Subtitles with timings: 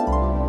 [0.00, 0.39] In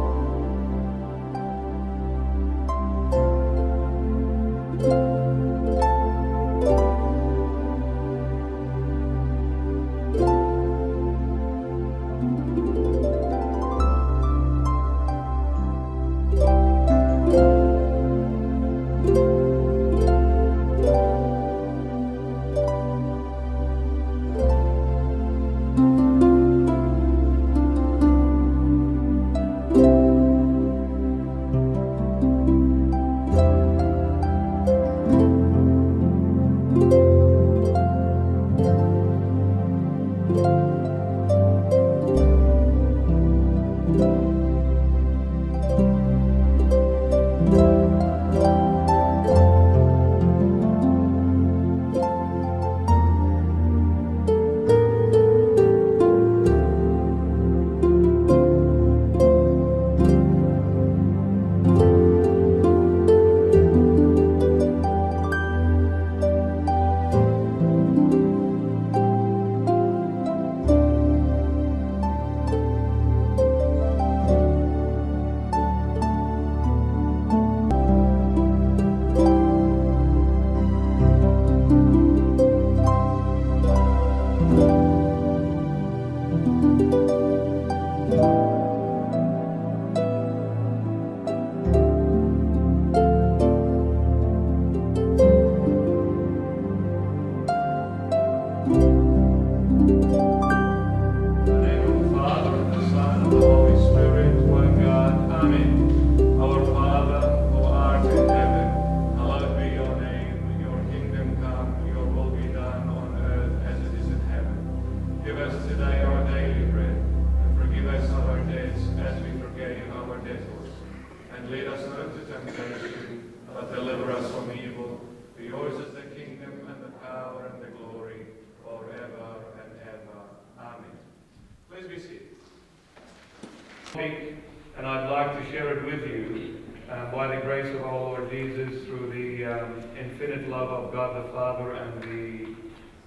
[140.91, 142.55] God the Father and the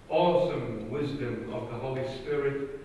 [0.09, 2.81] awesome wisdom of the Holy Spirit.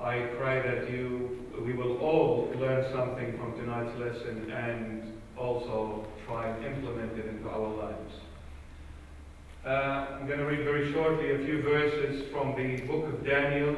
[0.00, 6.48] I pray that you, we will all learn something from tonight's lesson and also try
[6.48, 8.14] and implement it into our lives.
[9.64, 13.76] Uh, I'm going to read very shortly a few verses from the book of Daniel,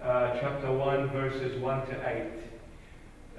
[0.00, 2.24] uh, chapter 1, verses 1 to 8.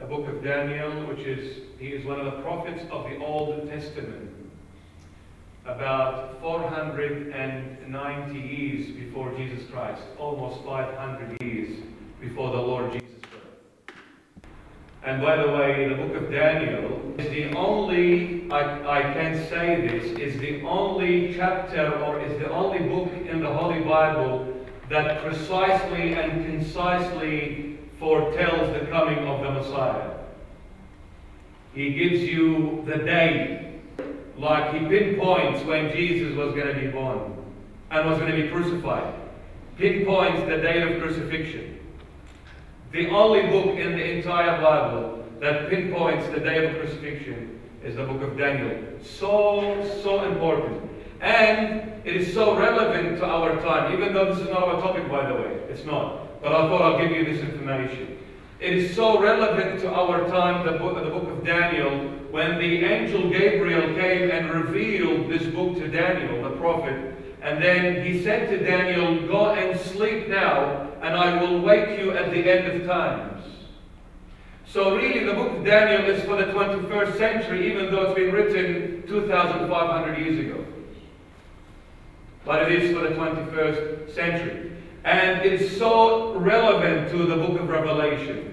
[0.02, 3.70] A book of Daniel, which is, he is one of the prophets of the Old
[3.70, 4.29] Testament,
[5.76, 11.80] about 490 years before Jesus Christ, almost 500 years
[12.20, 14.00] before the Lord Jesus Christ.
[15.04, 19.88] And by the way, the book of Daniel is the only, I, I can say
[19.88, 24.48] this, is the only chapter or is the only book in the Holy Bible
[24.90, 30.12] that precisely and concisely foretells the coming of the Messiah.
[31.74, 33.69] He gives you the day,
[34.40, 37.36] like he pinpoints when Jesus was going to be born
[37.92, 39.14] and was going to be crucified.
[39.78, 41.80] Pinpoints the date of crucifixion.
[42.92, 48.04] The only book in the entire Bible that pinpoints the day of crucifixion is the
[48.04, 48.78] book of Daniel.
[49.02, 50.90] So, so important.
[51.22, 55.10] And it is so relevant to our time, even though this is not our topic,
[55.10, 55.60] by the way.
[55.70, 56.42] It's not.
[56.42, 58.18] But I thought I'll give you this information.
[58.60, 62.84] It is so relevant to our time, the book, the book of Daniel, when the
[62.86, 67.16] angel Gabriel came and revealed this book to Daniel, the prophet.
[67.42, 72.12] And then he said to Daniel, Go and sleep now, and I will wake you
[72.12, 73.44] at the end of times.
[74.66, 78.32] So really the book of Daniel is for the 21st century, even though it's been
[78.32, 80.64] written 2,500 years ago.
[82.46, 84.72] But it is for the 21st century.
[85.04, 88.49] And it's so relevant to the book of Revelation.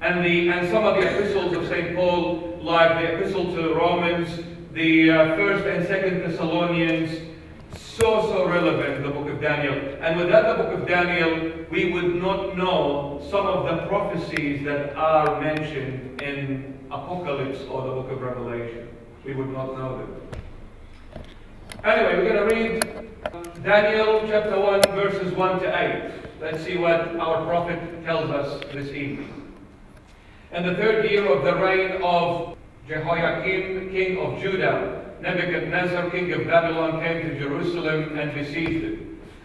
[0.00, 1.94] And, the, and some of the epistles of St.
[1.94, 7.30] Paul, like the epistle to the Romans, the uh, first and second Thessalonians,
[7.76, 9.74] so, so relevant the book of Daniel.
[10.00, 14.96] And without the book of Daniel, we would not know some of the prophecies that
[14.96, 18.88] are mentioned in Apocalypse or the book of Revelation.
[19.24, 20.16] We would not know them.
[21.84, 26.12] Anyway, we're going to read Daniel chapter 1, verses 1 to 8.
[26.40, 29.39] Let's see what our prophet tells us this evening.
[30.52, 32.56] In the third year of the reign of
[32.88, 38.98] Jehoiakim, king of Judah, Nebuchadnezzar, king of Babylon, came to Jerusalem and besieged it.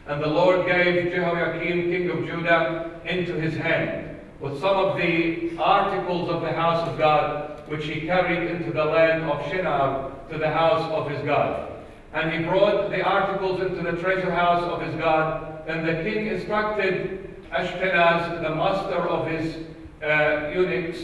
[0.08, 5.56] And the Lord gave Jehoiakim, king of Judah, into his hand, with some of the
[5.60, 10.40] articles of the house of God, which he carried into the land of Shinar to
[10.40, 11.72] the house of his God.
[12.14, 15.62] And he brought the articles into the treasure house of his God.
[15.68, 19.56] And the king instructed Ashpenaz, the master of his
[20.04, 21.00] uh, eunuchs,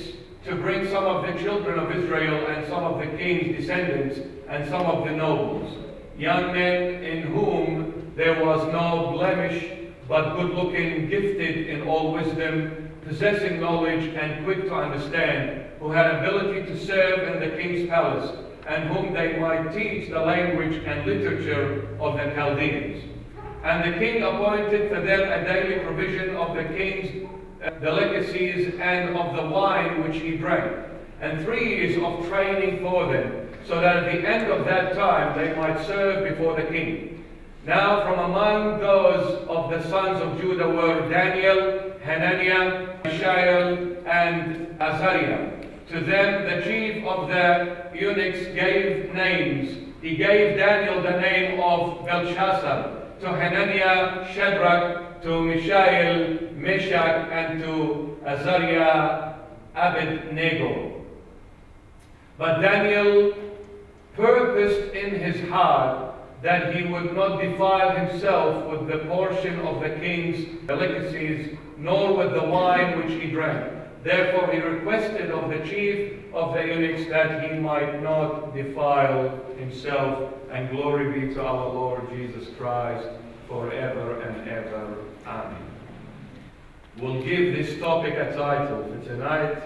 [0.46, 4.68] to bring some of the children of Israel and some of the king's descendants and
[4.70, 5.72] some of the nobles,
[6.18, 9.72] young men in whom there was no blemish,
[10.08, 16.16] but good looking, gifted in all wisdom, possessing knowledge and quick to understand, who had
[16.16, 18.36] ability to serve in the king's palace,
[18.68, 23.04] and whom they might teach the language and literature of the Chaldeans.
[23.64, 27.30] And the king appointed for them a daily provision of the king's
[27.82, 30.86] delicacies and of the wine which he drank,
[31.20, 35.38] and three years of training for them, so that at the end of that time
[35.38, 37.24] they might serve before the king.
[37.66, 45.52] Now from among those of the sons of Judah were Daniel, Hananiah, Mishael, and Azariah.
[45.90, 49.78] To them the chief of the eunuchs gave names.
[50.02, 58.18] He gave Daniel the name of Belshazzar, to Hananiah, Shadrach, to Mishael, Meshach, and to
[58.26, 59.36] Azariah,
[59.76, 61.04] Abednego.
[62.38, 63.34] But Daniel
[64.16, 69.92] purposed in his heart that he would not defile himself with the portion of the
[69.92, 73.81] king's delicacies, nor with the wine which he drank.
[74.04, 80.34] Therefore he requested of the chief of the eunuchs that he might not defile himself.
[80.52, 83.08] And glory be to our Lord Jesus Christ
[83.48, 84.98] forever and ever.
[85.26, 85.72] Amen.
[86.98, 89.62] We'll give this topic a title for tonight,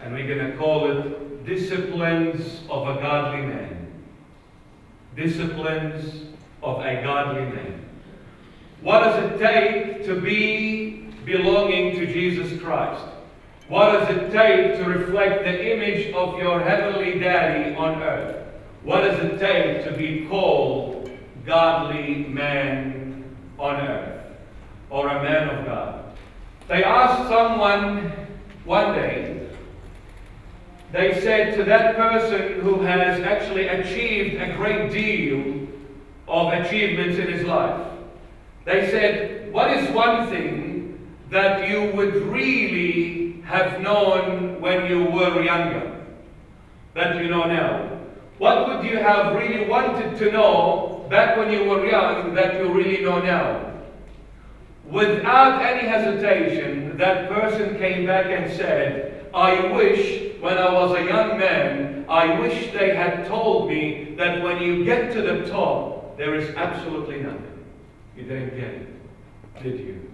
[0.00, 3.92] and we're going to call it Disciplines of a Godly Man.
[5.16, 6.22] Disciplines
[6.62, 7.84] of a Godly Man.
[8.80, 13.04] What does it take to be belonging to Jesus Christ?
[13.72, 18.46] What does it take to reflect the image of your heavenly daddy on earth?
[18.82, 21.10] What does it take to be called
[21.46, 24.26] godly man on earth
[24.90, 26.04] or a man of God?
[26.68, 28.12] They asked someone
[28.66, 29.48] one day,
[30.92, 35.66] they said to that person who has actually achieved a great deal
[36.28, 37.86] of achievements in his life,
[38.66, 43.21] they said, What is one thing that you would really
[43.52, 46.06] have known when you were younger
[46.94, 47.98] that you know now?
[48.38, 52.72] What would you have really wanted to know back when you were young that you
[52.72, 53.72] really know now?
[54.86, 61.04] Without any hesitation, that person came back and said, I wish when I was a
[61.04, 66.16] young man, I wish they had told me that when you get to the top,
[66.16, 67.64] there is absolutely nothing.
[68.16, 70.11] You didn't get it, did you?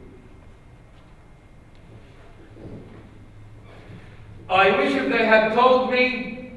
[4.49, 6.53] I wish if they had told me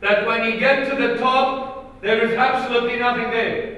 [0.00, 3.72] that when you get to the top, there is absolutely nothing there.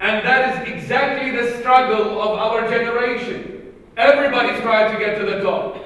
[0.00, 3.74] And that is exactly the struggle of our generation.
[3.96, 5.76] Everybody's trying to get to the top.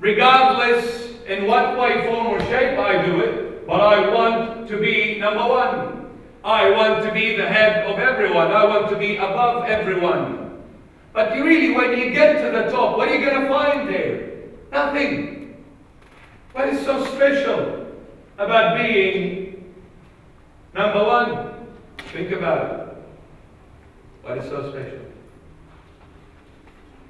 [0.00, 5.18] Regardless in what way, form, or shape I do it, but I want to be
[5.18, 6.10] number one.
[6.44, 8.52] I want to be the head of everyone.
[8.52, 10.62] I want to be above everyone.
[11.12, 13.88] But you really, when you get to the top, what are you going to find
[13.88, 14.37] there?
[14.70, 15.64] Nothing.
[16.52, 17.86] What is so special
[18.36, 19.74] about being
[20.74, 21.54] number one?
[22.12, 22.96] Think about it.
[24.22, 24.98] What is so special?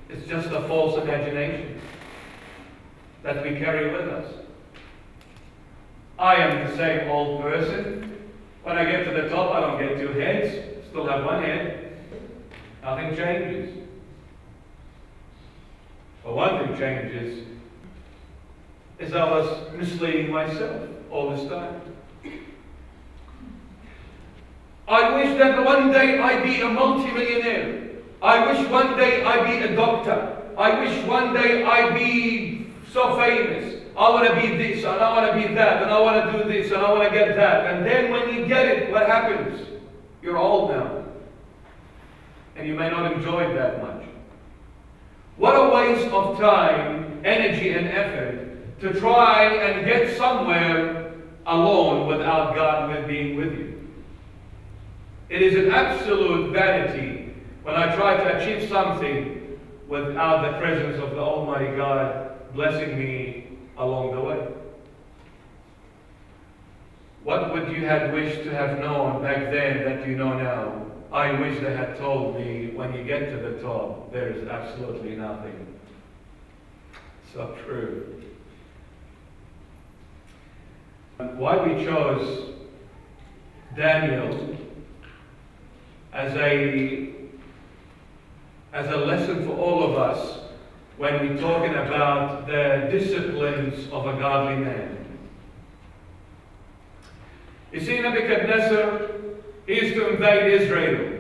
[0.09, 1.81] It's just a false imagination
[3.23, 4.33] that we carry with us.
[6.19, 8.29] I am the same old person.
[8.63, 11.97] When I get to the top, I don't get two heads, still have one head.
[12.83, 13.88] Nothing changes.
[16.29, 17.47] But one thing changes
[18.99, 21.81] is I was misleading myself all this time.
[24.87, 27.93] I wish that one day I'd be a multimillionaire.
[28.21, 30.37] I wish one day I'd be a doctor.
[30.59, 33.83] I wish one day I'd be so famous.
[33.97, 36.43] I want to be this and I want to be that and I want to
[36.43, 37.75] do this and I want to get that.
[37.75, 39.67] And then when you get it, what happens?
[40.21, 41.05] You're old now.
[42.55, 44.08] And you may not enjoy it that much.
[45.39, 51.15] What a waste of time, energy, and effort to try and get somewhere
[51.47, 53.89] alone without God being with you.
[55.29, 61.11] It is an absolute vanity when I try to achieve something without the presence of
[61.11, 64.49] the Almighty God blessing me along the way.
[67.25, 70.88] What would you have wished to have known back then that you know now?
[71.11, 75.17] I wish they had told me when you get to the top, there is absolutely
[75.17, 75.67] nothing.
[77.33, 78.23] So true.
[81.17, 82.55] Why we chose
[83.75, 84.57] Daniel
[86.13, 87.15] as a
[88.73, 90.39] as a lesson for all of us
[90.99, 94.97] when we're talking about the disciplines of a godly man.
[97.73, 99.08] You see, Nebuchadnezzar,
[99.69, 101.13] he used to invade Israel.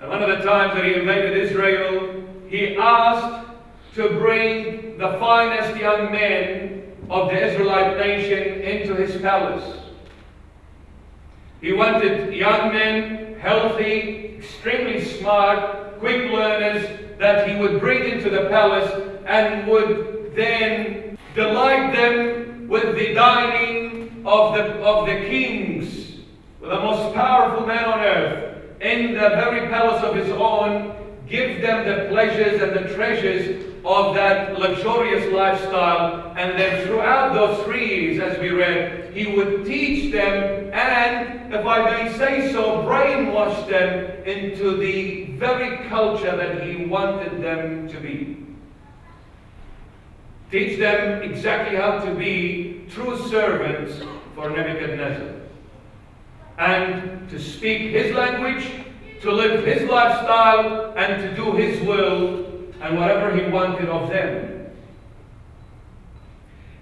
[0.00, 3.46] And one of the times that he invaded Israel, he asked
[3.94, 9.78] to bring the finest young men of the Israelite nation into his palace.
[11.60, 18.48] He wanted young men, healthy, extremely smart, quick learners, that he would bring into the
[18.48, 18.90] palace
[19.26, 26.03] and would then delight them with the dining of the, of the kings,
[26.64, 30.96] the most powerful man on earth, in the very palace of his own,
[31.28, 36.34] give them the pleasures and the treasures of that luxurious lifestyle.
[36.36, 41.64] And then throughout those three years, as we read, he would teach them and, if
[41.64, 48.00] I may say so, brainwash them into the very culture that he wanted them to
[48.00, 48.46] be.
[50.50, 54.02] Teach them exactly how to be true servants
[54.34, 55.33] for Nebuchadnezzar.
[56.58, 58.70] And to speak his language,
[59.22, 62.44] to live his lifestyle, and to do his will
[62.80, 64.70] and whatever he wanted of them.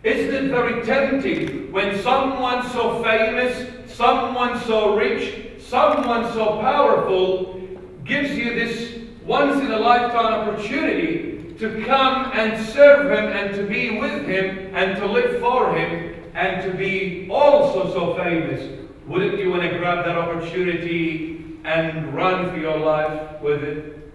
[0.03, 7.61] Isn't it very tempting when someone so famous, someone so rich, someone so powerful
[8.05, 13.63] gives you this once in a lifetime opportunity to come and serve him and to
[13.63, 18.82] be with him and to live for him and to be also so famous?
[19.07, 24.13] Wouldn't you want to grab that opportunity and run for your life with it?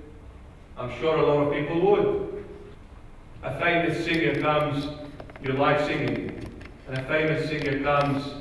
[0.78, 2.46] I'm sure a lot of people would.
[3.44, 4.88] A famous singer comes,
[5.44, 6.42] you like singing,
[6.88, 8.34] and a famous singer comes,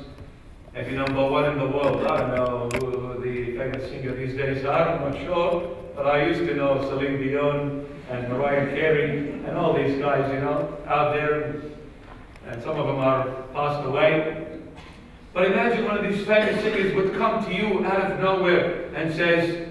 [0.73, 2.05] you're number one in the world.
[2.07, 6.27] I don't know who the famous singer these days are, I'm not sure, but I
[6.27, 11.13] used to know Celine Dion and Mariah Carey and all these guys, you know, out
[11.13, 11.61] there,
[12.47, 14.56] and some of them are passed away.
[15.37, 19.13] But imagine one of these famous singers would come to you out of nowhere and
[19.13, 19.67] says,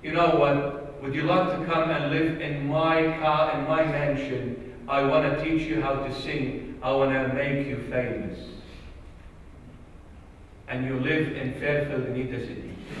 [0.00, 3.84] you know what, would you like to come and live in my car, in my
[3.84, 4.76] mansion?
[4.86, 6.78] I want to teach you how to sing.
[6.84, 8.38] I want to make you famous.
[10.68, 12.76] And you live in Fairfield, Anita City.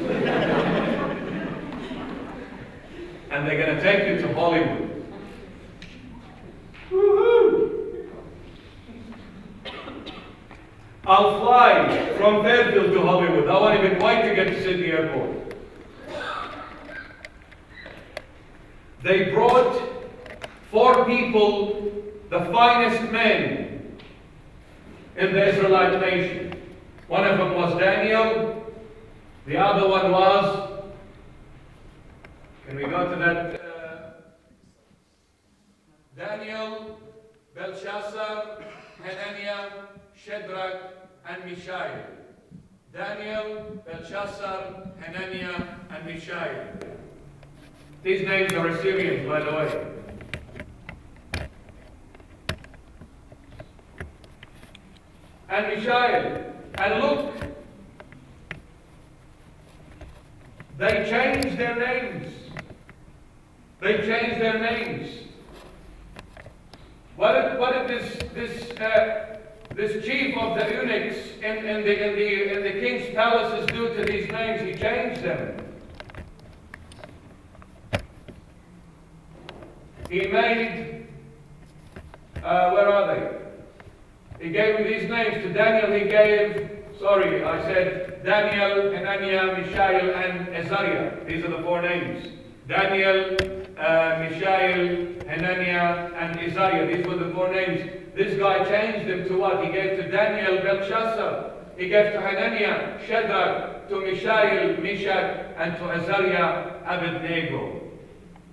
[3.30, 4.87] and they're going to take you to Hollywood.
[11.08, 13.48] I'll fly from Fairfield to Hollywood.
[13.48, 15.54] I won't even wait to get to Sydney Airport.
[19.02, 19.80] They brought
[20.70, 21.92] four people,
[22.28, 23.96] the finest men
[25.16, 26.60] in the Israelite nation.
[27.06, 28.70] One of them was Daniel.
[29.46, 30.82] The other one was,
[32.66, 33.60] can we go to that?
[33.62, 34.10] Uh,
[36.14, 37.00] Daniel,
[37.54, 38.62] Belshazzar,
[39.02, 39.70] Hananiah,
[40.24, 40.94] Shadrach,
[41.28, 42.04] and Mishael.
[42.92, 46.72] Daniel, Belshazzar, Hananiah, and Mishael.
[48.02, 49.86] These names are Assyrians, by the way.
[55.48, 56.44] And Mishael.
[56.74, 57.34] And look,
[60.78, 62.32] they changed their names.
[63.80, 65.28] They changed their names.
[67.16, 69.37] What if, what did this, this, uh,
[69.78, 73.94] this chief of the eunuchs in, in, the, in, the, in the king's palaces do
[73.94, 74.60] to these names?
[74.60, 75.56] He changed them.
[80.10, 81.06] He made,
[82.42, 84.44] uh, where are they?
[84.44, 85.44] He gave these names.
[85.44, 91.24] To Daniel he gave, sorry, I said Daniel, Hananiah, Mishael, and Azariah.
[91.24, 92.26] These are the four names.
[92.66, 93.36] Daniel,
[93.78, 96.96] uh, Mishael, Hananiah, and Azariah.
[96.96, 97.97] These were the four names.
[98.18, 99.64] This guy changed them to what?
[99.64, 101.52] He gave to Daniel Belshazzar.
[101.76, 107.80] He gave to Hananiah, Shadrach, to Mishael, Meshach, and to Azariah, Abednego.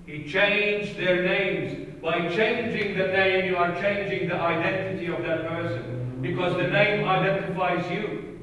[0.06, 2.00] He changed their names.
[2.00, 6.20] By changing the name, you are changing the identity of that person.
[6.22, 8.38] Because the name identifies you.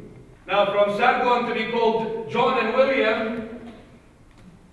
[0.48, 3.70] Now, from Sargon to be called John and William,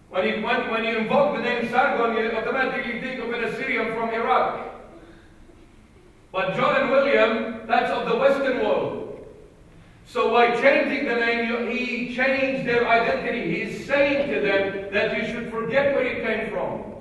[0.09, 3.93] when you, when, when you invoke the name Sargon, you automatically think of an Assyrian
[3.93, 4.68] from Iraq.
[6.39, 9.27] But John and William, that's of the Western world.
[10.05, 13.53] So by changing the name, he changed their identity.
[13.53, 16.95] He is saying to them that you should forget where you came from.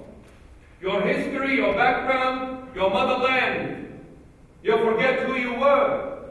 [0.80, 4.00] Your history, your background, your motherland.
[4.64, 6.30] You forget who you were.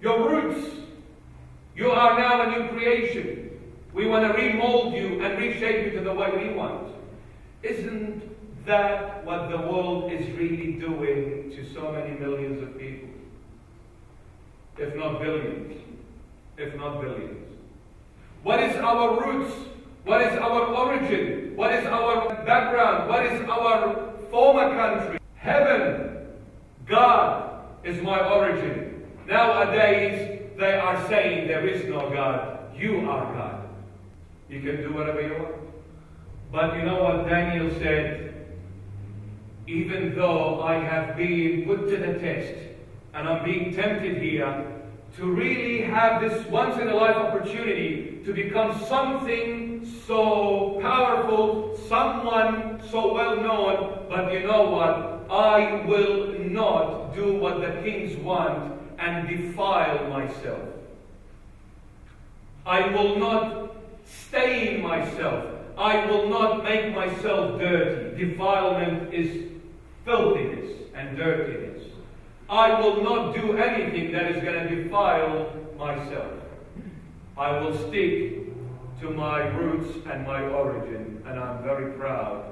[0.00, 0.70] Your roots.
[1.74, 3.58] You are now a new creation.
[3.92, 6.94] We want to remold you and reshape you to the way we want.
[7.64, 8.22] Isn't
[8.66, 13.08] that what the world is really doing to so many millions of people?
[14.78, 15.76] If not billions.
[16.56, 17.46] If not billions.
[18.42, 19.54] What is our roots?
[20.04, 21.52] What is our origin?
[21.56, 23.08] What is our background?
[23.08, 25.18] What is our former country?
[25.36, 26.26] Heaven.
[26.86, 29.06] God is my origin.
[29.26, 32.74] Nowadays, they are saying there is no God.
[32.76, 33.68] You are God.
[34.48, 35.54] You can do whatever you want.
[36.50, 38.29] But you know what Daniel said?
[39.70, 42.54] Even though I have been put to the test
[43.14, 44.66] and I'm being tempted here
[45.16, 52.82] to really have this once in a life opportunity to become something so powerful, someone
[52.90, 55.30] so well known, but you know what?
[55.30, 60.68] I will not do what the kings want and defile myself.
[62.66, 65.44] I will not stain myself.
[65.78, 68.26] I will not make myself dirty.
[68.26, 69.50] Defilement is
[70.04, 71.82] filthiness and dirtiness.
[72.48, 76.32] I will not do anything that is going to defile myself.
[77.36, 78.40] I will stick
[79.00, 82.44] to my roots and my origin, and I'm very proud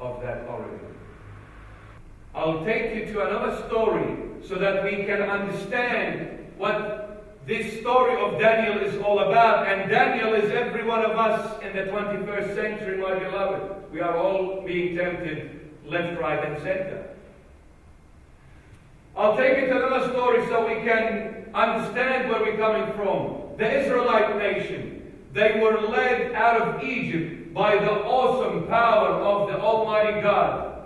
[0.00, 0.80] of that origin.
[2.34, 4.16] I'll take you to another story
[4.46, 9.66] so that we can understand what this story of Daniel is all about.
[9.66, 13.90] And Daniel is every one of us in the 21st century, my beloved.
[13.90, 15.57] We are all being tempted
[15.88, 17.08] left, right, and center.
[19.16, 23.56] I'll take you to another story so we can understand where we're coming from.
[23.56, 29.58] The Israelite nation, they were led out of Egypt by the awesome power of the
[29.58, 30.84] Almighty God.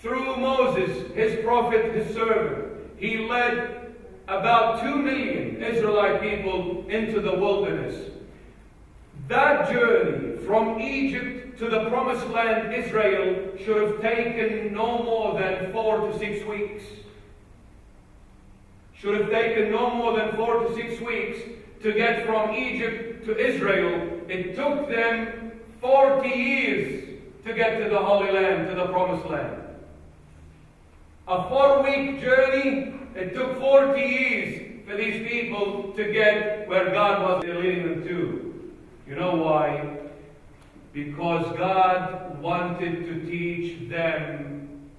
[0.00, 3.94] Through Moses, his prophet, his servant, he led
[4.26, 8.10] about two million Israelite people into the wilderness.
[9.28, 15.72] That journey from Egypt to the promised land, Israel, should have taken no more than
[15.72, 16.82] four to six weeks.
[18.94, 21.38] Should have taken no more than four to six weeks
[21.82, 24.20] to get from Egypt to Israel.
[24.28, 29.62] It took them 40 years to get to the Holy Land, to the promised land.
[31.28, 37.22] A four week journey, it took 40 years for these people to get where God
[37.22, 38.51] was leading them to.
[39.12, 39.98] You know why?
[40.94, 44.90] Because God wanted to teach them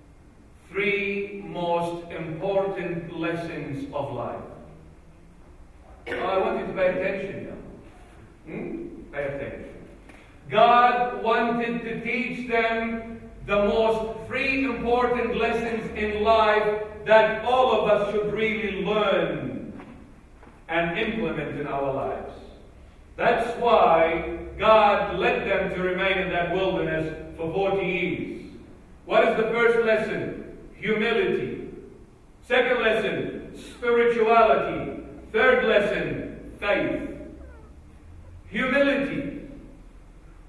[0.69, 4.43] three most important lessons of life.
[6.05, 8.53] I want you to pay attention now.
[8.53, 8.87] Hmm?
[9.11, 9.73] Pay attention.
[10.47, 17.89] God wanted to teach them the most three important lessons in life that all of
[17.89, 19.73] us should really learn
[20.69, 22.42] and implement in our lives.
[23.15, 28.45] That's why God led them to remain in that wilderness for 40 years.
[29.05, 30.57] What is the first lesson?
[30.75, 31.69] Humility.
[32.47, 35.03] Second lesson, spirituality.
[35.31, 37.09] Third lesson, faith.
[38.49, 39.41] Humility.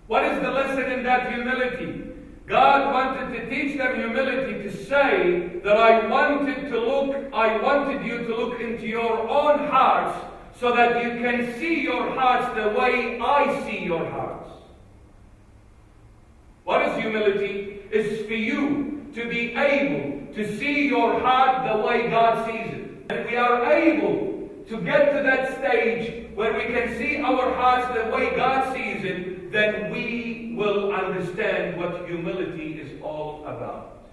[0.07, 2.03] What is the lesson in that humility?
[2.47, 8.05] God wanted to teach them humility to say that I wanted to look, I wanted
[8.05, 12.69] you to look into your own hearts so that you can see your hearts the
[12.79, 14.51] way I see your hearts.
[16.65, 17.83] What is humility?
[17.91, 23.07] It's for you to be able to see your heart the way God sees it.
[23.11, 27.87] And we are able to get to that stage where we can see our hearts
[27.95, 34.07] the way God sees it, then we will understand what humility is all about.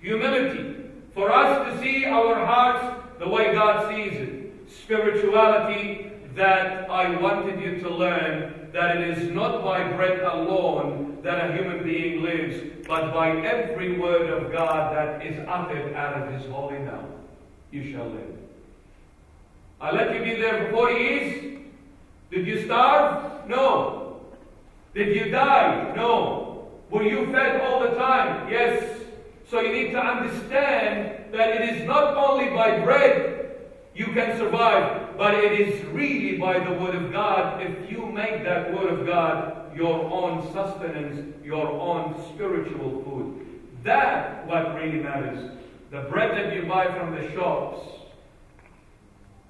[0.00, 0.76] Humility.
[1.14, 4.41] For us to see our hearts the way God sees it.
[4.80, 11.50] Spirituality that I wanted you to learn that it is not by bread alone that
[11.50, 12.58] a human being lives,
[12.88, 17.04] but by every word of God that is uttered out of his holy mouth.
[17.70, 18.38] You shall live.
[19.80, 21.58] I let you be there for 40 years.
[22.30, 23.48] Did you starve?
[23.48, 24.20] No.
[24.94, 25.92] Did you die?
[25.94, 26.70] No.
[26.90, 28.50] Were you fed all the time?
[28.50, 29.00] Yes.
[29.50, 33.41] So you need to understand that it is not only by bread
[33.94, 37.62] you can survive, but it is really by the Word of God.
[37.62, 43.46] If you make that Word of God your own sustenance, your own spiritual food,
[43.84, 45.50] that what really matters.
[45.90, 47.86] The bread that you buy from the shops,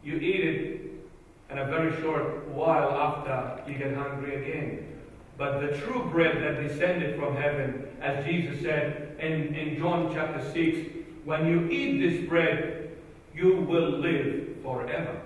[0.03, 0.83] you eat it
[1.49, 4.89] and a very short while after you get hungry again.
[5.37, 10.43] But the true bread that descended from heaven, as Jesus said in, in John chapter
[10.53, 10.79] 6,
[11.25, 12.82] when you eat this bread,
[13.35, 15.21] you will live forever.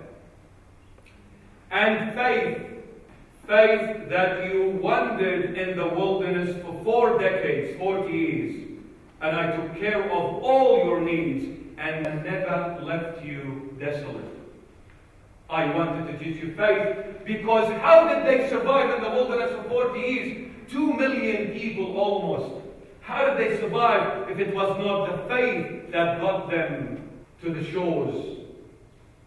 [1.71, 2.57] And faith,
[3.47, 8.67] faith that you wandered in the wilderness for four decades, 40 years,
[9.21, 11.45] and I took care of all your needs
[11.77, 14.25] and never left you desolate.
[15.49, 19.69] I wanted to teach you faith because how did they survive in the wilderness for
[19.69, 20.51] 40 years?
[20.69, 22.63] Two million people almost.
[23.01, 27.06] How did they survive if it was not the faith that got them
[27.41, 28.37] to the shores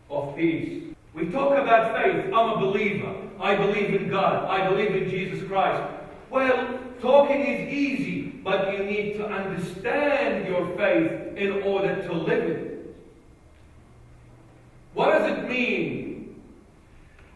[0.09, 0.95] of peace?
[1.15, 2.27] We talk about faith.
[2.27, 3.15] I'm a believer.
[3.41, 4.47] I believe in God.
[4.49, 5.83] I believe in Jesus Christ.
[6.31, 12.45] Well, talking is easy, but you need to understand your faith in order to live
[12.45, 12.97] it.
[14.95, 16.41] What does it mean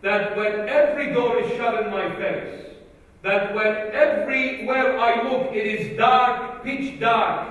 [0.03, 2.61] that when every door is shut in my face,
[3.23, 7.49] that when everywhere I look it is dark, pitch dark,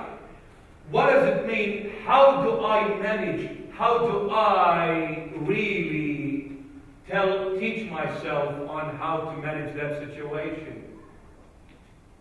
[0.90, 1.92] what does it mean?
[2.04, 3.50] How do I manage?
[3.72, 6.58] How do I really
[7.08, 10.84] tell, teach myself on how to manage that situation?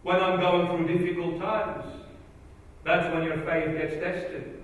[0.03, 1.85] When I'm going through difficult times,
[2.83, 4.61] that's when your faith gets tested.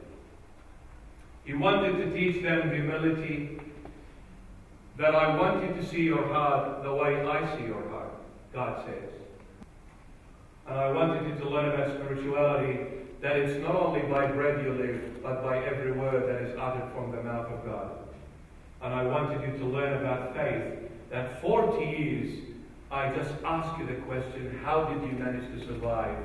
[1.45, 3.59] He wanted to teach them humility,
[4.99, 8.11] that I want you to see your heart the way I see your heart,
[8.53, 9.13] God says.
[10.67, 12.85] And I wanted you to learn about spirituality,
[13.21, 16.89] that it's not only by bread you live, but by every word that is uttered
[16.93, 17.91] from the mouth of God.
[18.81, 22.39] And I wanted you to learn about faith, that 40 years
[22.91, 26.17] I just asked you the question, how did you manage to survive?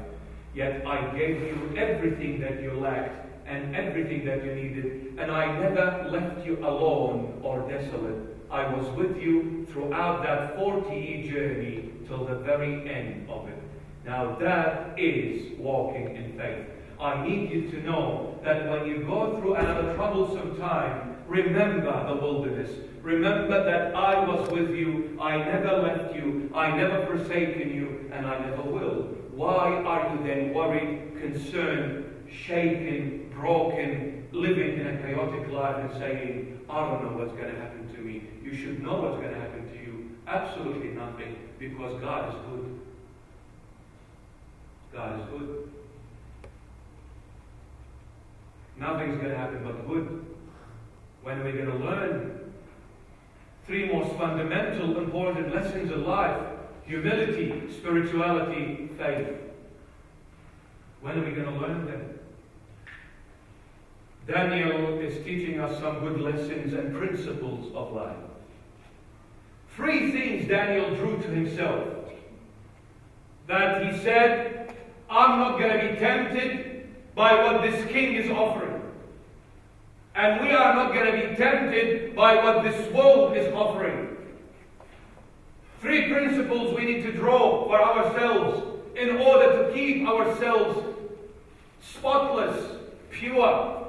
[0.54, 5.58] Yet I gave you everything that you lacked and everything that you needed, and I
[5.58, 8.36] never left you alone or desolate.
[8.50, 13.58] I was with you throughout that 40 year journey till the very end of it.
[14.06, 16.73] Now that is walking in faith.
[17.04, 22.14] I need you to know that when you go through another troublesome time, remember the
[22.14, 22.70] wilderness.
[23.02, 25.18] Remember that I was with you.
[25.20, 26.50] I never left you.
[26.54, 29.02] I never forsaken you, and I never will.
[29.32, 36.60] Why are you then worried, concerned, shaken, broken, living in a chaotic life and saying,
[36.70, 38.22] I don't know what's going to happen to me?
[38.42, 40.16] You should know what's going to happen to you.
[40.26, 42.80] Absolutely nothing, because God is good.
[44.94, 45.83] God is good.
[48.76, 50.26] Nothing's going to happen but good.
[51.22, 52.52] When are we going to learn
[53.66, 56.40] three most fundamental, important lessons in life
[56.86, 59.38] humility, spirituality, faith?
[61.00, 62.18] When are we going to learn them?
[64.26, 68.16] Daniel is teaching us some good lessons and principles of life.
[69.76, 71.88] Three things Daniel drew to himself.
[73.46, 74.74] That he said,
[75.10, 76.73] I'm not going to be tempted
[77.14, 78.82] by what this king is offering.
[80.14, 84.16] And we are not going to be tempted by what this world is offering.
[85.80, 88.62] Three principles we need to draw for ourselves
[88.96, 90.82] in order to keep ourselves
[91.82, 92.78] spotless,
[93.10, 93.86] pure,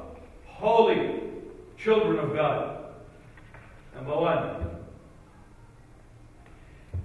[0.47, 1.21] holy
[1.77, 2.85] children of God.
[3.95, 4.65] Number one,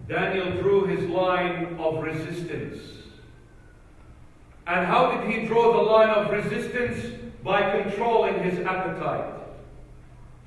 [0.08, 2.99] Daniel drew his line of resistance.
[4.70, 7.16] And how did he draw the line of resistance?
[7.42, 9.34] By controlling his appetite.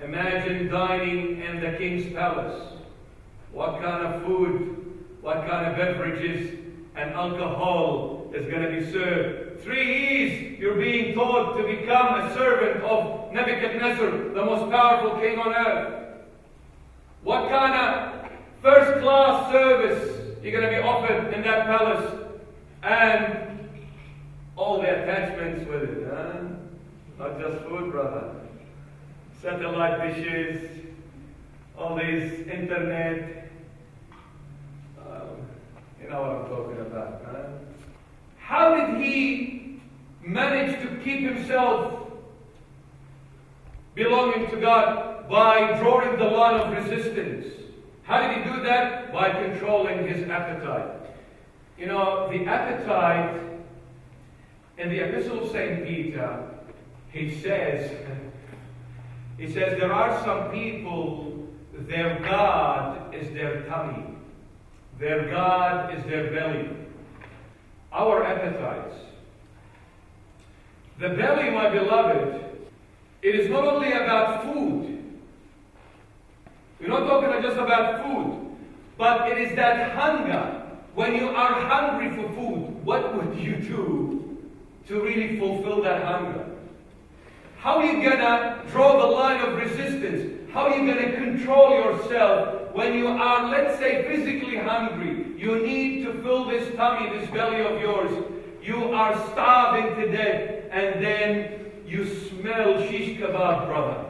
[0.01, 2.73] Imagine dining in the king's palace.
[3.51, 6.57] What kind of food, what kind of beverages
[6.95, 9.61] and alcohol is going to be served?
[9.61, 15.37] Three years you're being taught to become a servant of Nebuchadnezzar, the most powerful king
[15.37, 16.15] on earth.
[17.23, 18.31] What kind of
[18.61, 22.19] first class service you're going to be offered in that palace?
[22.83, 23.52] And
[24.55, 26.41] all the attachments with it, huh?
[27.17, 28.35] Not just food, brother.
[29.41, 30.69] Satellite dishes,
[31.77, 33.49] all these internet.
[34.99, 35.47] Um,
[36.01, 37.43] you know what I'm talking about, huh?
[38.37, 39.81] How did he
[40.21, 42.11] manage to keep himself
[43.95, 47.45] belonging to God by drawing the line of resistance?
[48.03, 49.11] How did he do that?
[49.11, 50.89] By controlling his appetite.
[51.77, 53.52] You know, the appetite
[54.77, 55.85] in the Epistle of St.
[55.85, 56.49] Peter,
[57.11, 57.91] he says,
[59.37, 64.03] he says, there are some people, their God is their tummy.
[64.99, 66.69] Their God is their belly.
[67.91, 68.95] Our appetites.
[70.99, 72.43] The belly, my beloved,
[73.21, 75.03] it is not only about food.
[76.79, 78.57] We're not talking just about food,
[78.97, 80.61] but it is that hunger.
[80.95, 84.22] When you are hungry for food, what would you do
[84.87, 86.45] to really fulfill that hunger?
[87.57, 90.51] How are you gonna draw the line of resistance?
[90.51, 95.33] How are you gonna control yourself when you are, let's say, physically hungry?
[95.37, 98.11] You need to fill this tummy, this belly of yours.
[98.61, 104.05] You are starving to death, and then you smell shish kebab, brother.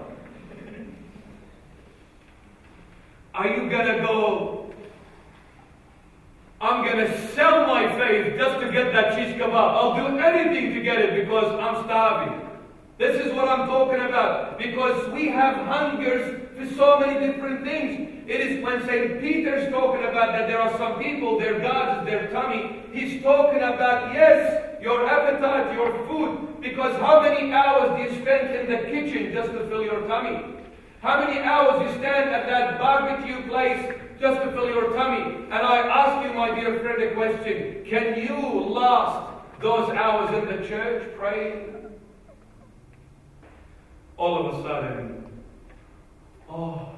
[3.34, 4.63] Are you gonna go?
[6.64, 9.54] I'm gonna sell my faith just to get that shish kebab.
[9.54, 12.40] I'll do anything to get it because I'm starving.
[12.98, 14.58] This is what I'm talking about.
[14.58, 18.24] Because we have hungers for so many different things.
[18.30, 19.20] It is when St.
[19.20, 22.82] Peter's talking about that there are some people, their God is their tummy.
[22.94, 26.62] He's talking about, yes, your appetite, your food.
[26.62, 30.46] Because how many hours do you spend in the kitchen just to fill your tummy?
[31.02, 35.36] How many hours you stand at that barbecue place just to fill your tummy?
[35.52, 37.84] And I ask you, my dear friend, a question.
[37.86, 38.38] Can you
[38.70, 41.74] last those hours in the church praying?
[44.18, 45.26] all of a sudden,
[46.50, 46.90] oh,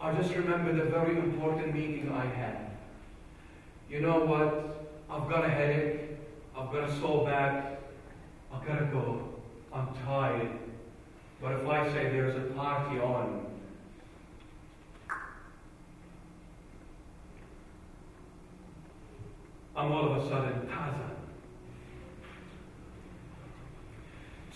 [0.00, 2.70] I just remembered a very important meeting I had.
[3.90, 4.86] You know what?
[5.10, 6.10] I've got a headache.
[6.56, 7.80] I've got a sore back.
[8.52, 9.28] I've got to go.
[9.72, 10.52] I'm tired.
[11.40, 13.46] But if I say there's a party on,
[19.76, 21.10] I'm all of a sudden taza.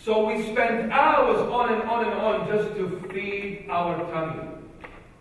[0.02, 4.48] So we spend hours on and on and on just to feed our tummy.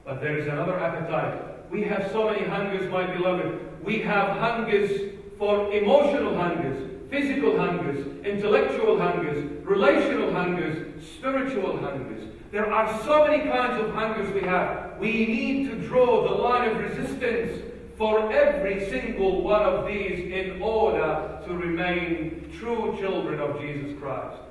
[0.05, 1.69] But there is another appetite.
[1.69, 3.83] We have so many hungers, my beloved.
[3.83, 12.23] We have hungers for emotional hungers, physical hungers, intellectual hungers, relational hungers, spiritual hungers.
[12.51, 14.97] There are so many kinds of hungers we have.
[14.97, 17.68] We need to draw the line of resistance
[17.99, 24.41] for every single one of these in order to remain true children of Jesus Christ.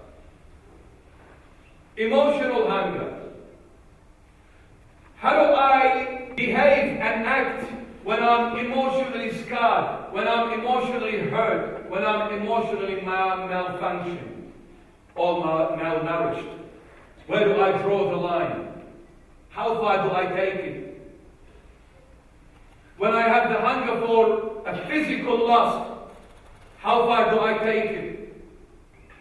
[1.97, 3.23] Emotional hunger.
[5.17, 7.73] How do I behave and act
[8.05, 14.51] when I'm emotionally scarred, when I'm emotionally hurt, when I'm emotionally mal- malfunctioned
[15.15, 16.53] or mal- malnourished?
[17.27, 18.69] Where do I draw the line?
[19.49, 20.88] How far do I take it?
[22.99, 25.93] When I have the hunger for a physical lust,
[26.79, 28.35] how far do I take it?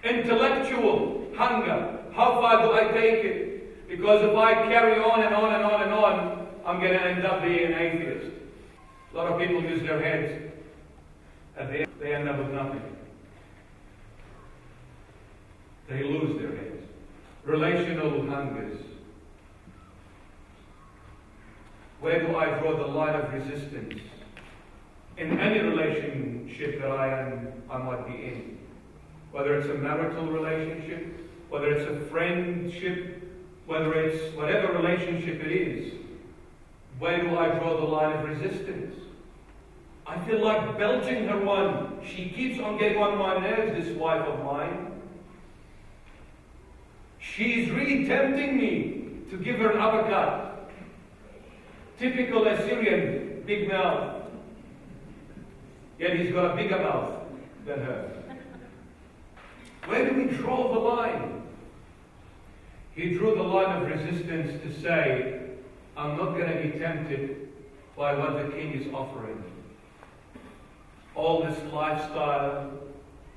[0.03, 3.87] Intellectual hunger, how far do I take it?
[3.87, 7.25] Because if I carry on and on and on and on, I'm going to end
[7.25, 8.35] up being an atheist.
[9.13, 10.51] A lot of people use their heads.
[11.55, 12.81] At the end, they end up with nothing.
[15.87, 16.83] They lose their heads.
[17.45, 18.81] Relational hungers.
[21.99, 23.99] Where do I draw the line of resistance?
[25.17, 28.59] In any relationship that I am, I might be in.
[29.31, 33.23] Whether it's a marital relationship, whether it's a friendship,
[33.65, 35.93] whether it's whatever relationship it is,
[36.99, 38.95] where do I draw the line of resistance?
[40.05, 41.99] I feel like belching her one.
[42.05, 45.01] She keeps on getting on my nerves, this wife of mine.
[47.19, 50.46] She's really tempting me to give her an uppercut.
[51.99, 54.23] Typical Assyrian, big mouth.
[55.97, 57.23] Yet he's got a bigger mouth
[57.65, 58.11] than her.
[59.85, 61.41] Where do we draw the line?
[62.93, 65.41] He drew the line of resistance to say,
[65.95, 67.49] I'm not going to be tempted
[67.95, 69.43] by what the king is offering.
[71.15, 72.73] All this lifestyle,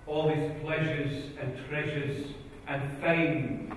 [0.07, 2.27] all these pleasures and treasures
[2.67, 3.75] and fame.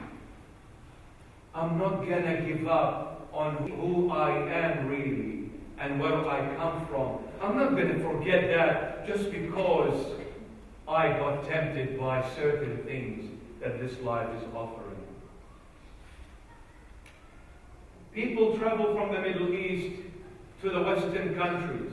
[1.56, 6.86] I'm not going to give up on who I am really and where I come
[6.88, 7.20] from.
[7.42, 10.06] I'm not going to forget that just because
[10.88, 13.30] I got tempted by certain things
[13.62, 14.96] that this life is offering.
[18.14, 19.96] People travel from the Middle East
[20.62, 21.92] to the Western countries.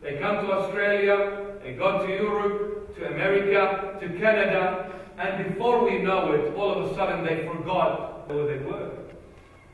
[0.00, 5.98] They come to Australia, they go to Europe, to America, to Canada, and before we
[5.98, 8.90] know it, all of a sudden they forgot where they were,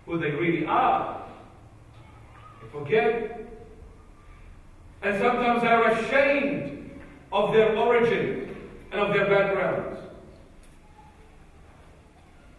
[0.08, 1.22] who they really are.
[2.62, 3.40] They forget.
[5.02, 6.90] And sometimes they're ashamed
[7.30, 8.56] of their origin
[8.90, 10.00] and of their backgrounds.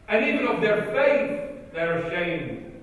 [0.08, 2.82] And even of their faith they're ashamed.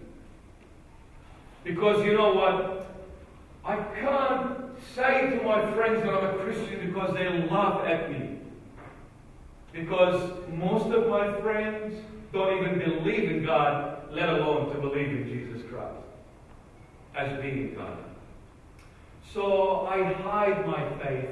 [1.63, 2.95] Because you know what?
[3.65, 4.59] I can't
[4.95, 8.39] say to my friends that I'm a Christian because they laugh at me.
[9.73, 12.01] Because most of my friends
[12.33, 15.95] don't even believe in God, let alone to believe in Jesus Christ
[17.15, 17.99] as being God.
[19.33, 21.29] So I hide my faith,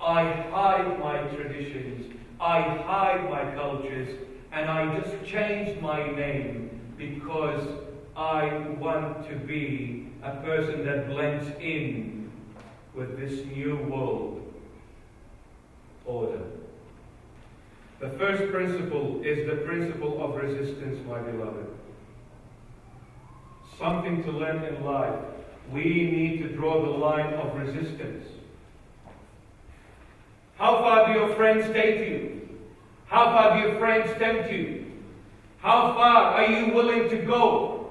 [0.00, 4.08] I hide my traditions, I hide my cultures,
[4.52, 7.66] and I just changed my name because
[8.16, 12.30] I want to be a person that blends in
[12.94, 14.42] with this new world
[16.04, 16.40] order.
[18.00, 21.66] The first principle is the principle of resistance, my beloved.
[23.78, 25.18] Something to learn in life.
[25.70, 28.24] We need to draw the line of resistance.
[30.56, 32.48] How far do your friends take you?
[33.06, 34.86] How far do your friends tempt you?
[35.58, 37.90] How far are you willing to go?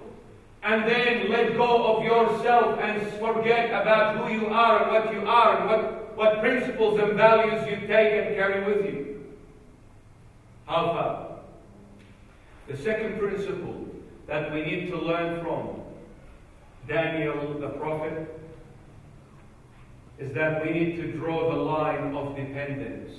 [0.64, 5.28] And then let go of yourself and forget about who you are and what you
[5.28, 9.24] are and what, what principles and values you take and carry with you.
[10.66, 11.28] How far?
[12.68, 13.95] The second principle
[14.28, 15.82] that we need to learn from
[16.88, 18.40] Daniel the prophet
[20.18, 23.12] is that we need to draw the line of dependence.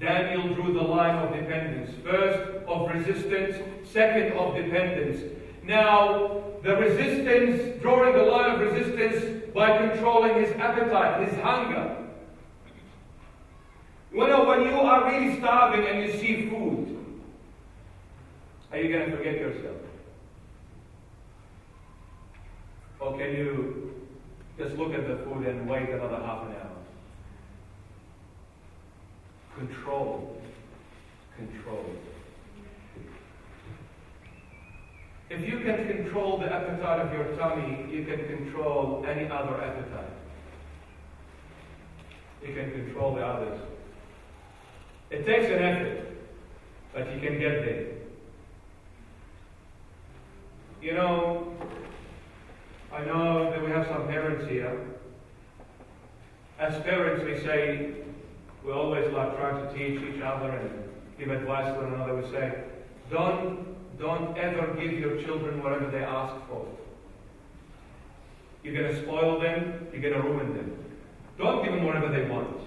[0.00, 1.90] Daniel drew the line of dependence.
[2.02, 3.56] First, of resistance.
[3.84, 5.20] Second, of dependence.
[5.64, 11.98] Now, the resistance, drawing the line of resistance by controlling his appetite, his hunger.
[14.12, 16.98] You know, when you are really starving and you see food,
[18.70, 19.76] are you going to forget yourself?
[23.02, 23.90] Or can you
[24.56, 26.70] just look at the food and wait another half an hour?
[29.58, 30.40] Control.
[31.36, 31.84] Control.
[35.30, 40.12] If you can control the appetite of your tummy, you can control any other appetite.
[42.46, 43.60] You can control the others.
[45.10, 46.06] It takes an effort,
[46.94, 47.86] but you can get there.
[50.80, 51.51] You know,
[52.92, 54.78] I know that we have some parents here.
[56.58, 57.94] As parents, we say,
[58.64, 60.70] we always like trying to teach each other and
[61.18, 62.16] give advice to one another.
[62.16, 62.64] We say,
[63.10, 63.66] don't,
[63.98, 66.66] don't ever give your children whatever they ask for.
[68.62, 70.76] You're going to spoil them, you're going to ruin them.
[71.38, 72.60] Don't give them whatever they want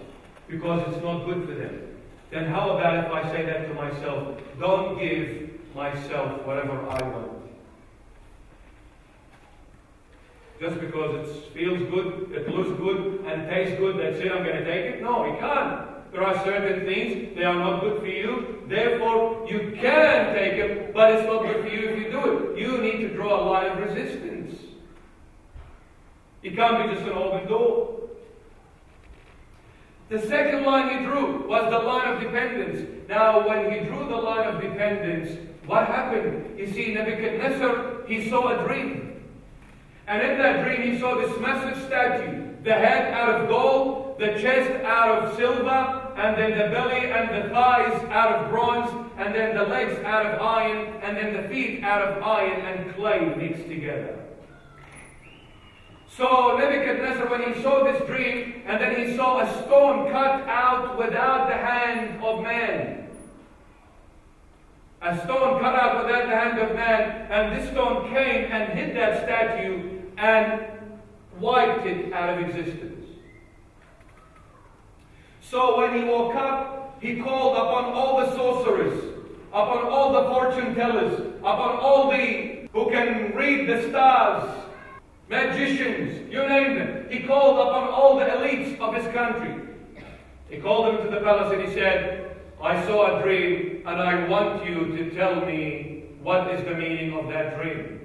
[0.49, 1.81] because it's not good for them.
[2.31, 4.39] Then how about if I say that to myself?
[4.59, 7.24] Don't give myself whatever I want.
[10.59, 14.55] Just because it feels good, it looks good, and tastes good, that's it, I'm going
[14.55, 15.01] to take it?
[15.01, 16.11] No, you can't.
[16.13, 18.63] There are certain things, they are not good for you.
[18.67, 22.57] Therefore, you can take them, but it's not good for you if you do it.
[22.57, 24.57] You need to draw a line of resistance.
[26.41, 28.09] It can't be just an open door.
[30.07, 32.87] The second line he drew was the line of dependence.
[33.09, 36.57] Now, when he drew the line of dependence, what happened?
[36.57, 39.14] You see, Nebuchadnezzar, he saw a dream.
[40.07, 44.39] And in that dream, he saw this massive statue the head out of gold, the
[44.41, 49.35] chest out of silver, and then the belly and the thighs out of bronze, and
[49.35, 53.35] then the legs out of iron, and then the feet out of iron and clay
[53.37, 54.19] mixed together.
[56.07, 60.97] So Nebuchadnezzar, when he saw this dream, and then he saw a stone cut out
[60.97, 63.09] without the hand of man.
[65.03, 68.95] A stone cut out without the hand of man, and this stone came and hit
[68.95, 70.65] that statue and
[71.39, 73.06] wiped it out of existence.
[75.41, 79.04] So when he woke up, he called upon all the sorcerers,
[79.49, 84.49] upon all the fortune tellers, upon all the who can read the stars,
[85.30, 87.08] magicians, you name them.
[87.10, 89.62] He called upon all the elites of his country.
[90.49, 94.28] He called them to the palace and he said, I saw a dream and I
[94.28, 98.04] want you to tell me what is the meaning of that dream.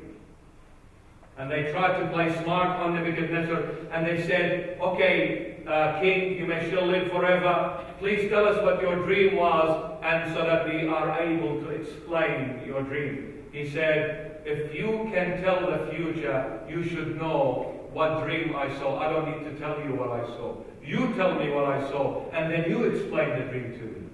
[1.41, 6.45] And they tried to play smart on Nebuchadnezzar, and they said, Okay, uh, king, you
[6.45, 7.83] may still live forever.
[7.99, 12.61] Please tell us what your dream was, and so that we are able to explain
[12.67, 13.43] your dream.
[13.53, 18.99] He said, If you can tell the future, you should know what dream I saw.
[18.99, 20.57] I don't need to tell you what I saw.
[20.85, 24.09] You tell me what I saw, and then you explain the dream to me.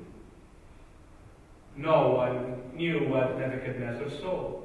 [1.74, 4.62] No one knew what Nebuchadnezzar saw.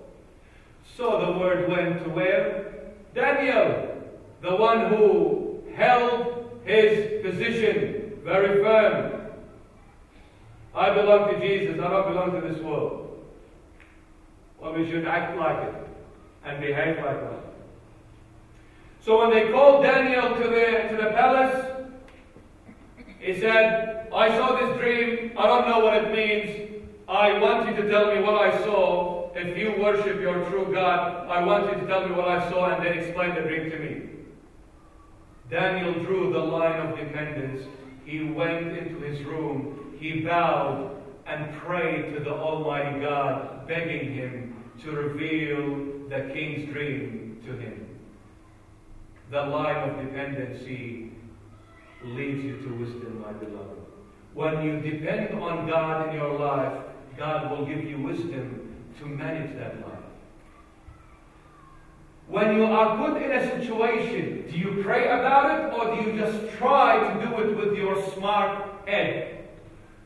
[0.98, 2.92] So the word went to where?
[3.14, 4.04] Daniel,
[4.42, 9.22] the one who held his position very firm.
[10.74, 13.26] I belong to Jesus, I don't belong to this world.
[14.60, 15.76] Well, we should act like it
[16.46, 17.44] and behave like that.
[19.04, 21.66] So when they called Daniel to the, to the palace,
[23.20, 25.32] he said, I saw this dream.
[25.38, 26.84] I don't know what it means.
[27.08, 29.21] I want you to tell me what I saw.
[29.34, 32.76] If you worship your true God, I want you to tell me what I saw
[32.76, 34.10] and then explain the dream to me.
[35.50, 37.66] Daniel drew the line of dependence.
[38.06, 39.96] He went into his room.
[40.00, 47.42] He bowed and prayed to the Almighty God, begging him to reveal the king's dream
[47.46, 47.88] to him.
[49.30, 51.14] The line of dependency
[52.04, 53.78] leads you to wisdom, my beloved.
[54.34, 56.84] When you depend on God in your life,
[57.18, 58.61] God will give you wisdom
[59.00, 60.00] to manage that life.
[62.28, 66.18] When you are put in a situation, do you pray about it or do you
[66.18, 69.50] just try to do it with your smart head?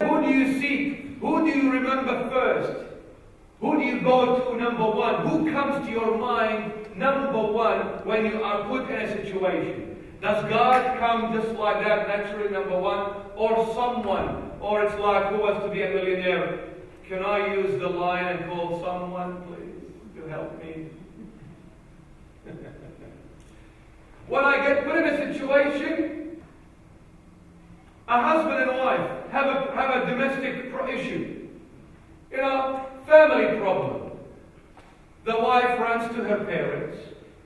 [0.01, 1.19] Who do you seek?
[1.19, 2.86] Who do you remember first?
[3.61, 5.27] Who do you go to number one?
[5.27, 9.95] Who comes to your mind number one when you are put in a situation?
[10.21, 13.11] Does God come just like that naturally, number one?
[13.36, 14.51] Or someone?
[14.59, 16.74] Or it's like, who wants to be a millionaire?
[17.07, 20.87] Can I use the line and call someone, please, to help me?
[24.27, 26.41] when I get put in a situation,
[28.07, 31.47] a husband and wife have a, have a domestic issue.
[32.31, 34.11] You know, family problem.
[35.25, 36.97] The wife runs to her parents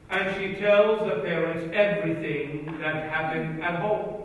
[0.10, 4.24] and she tells the parents everything that happened at home.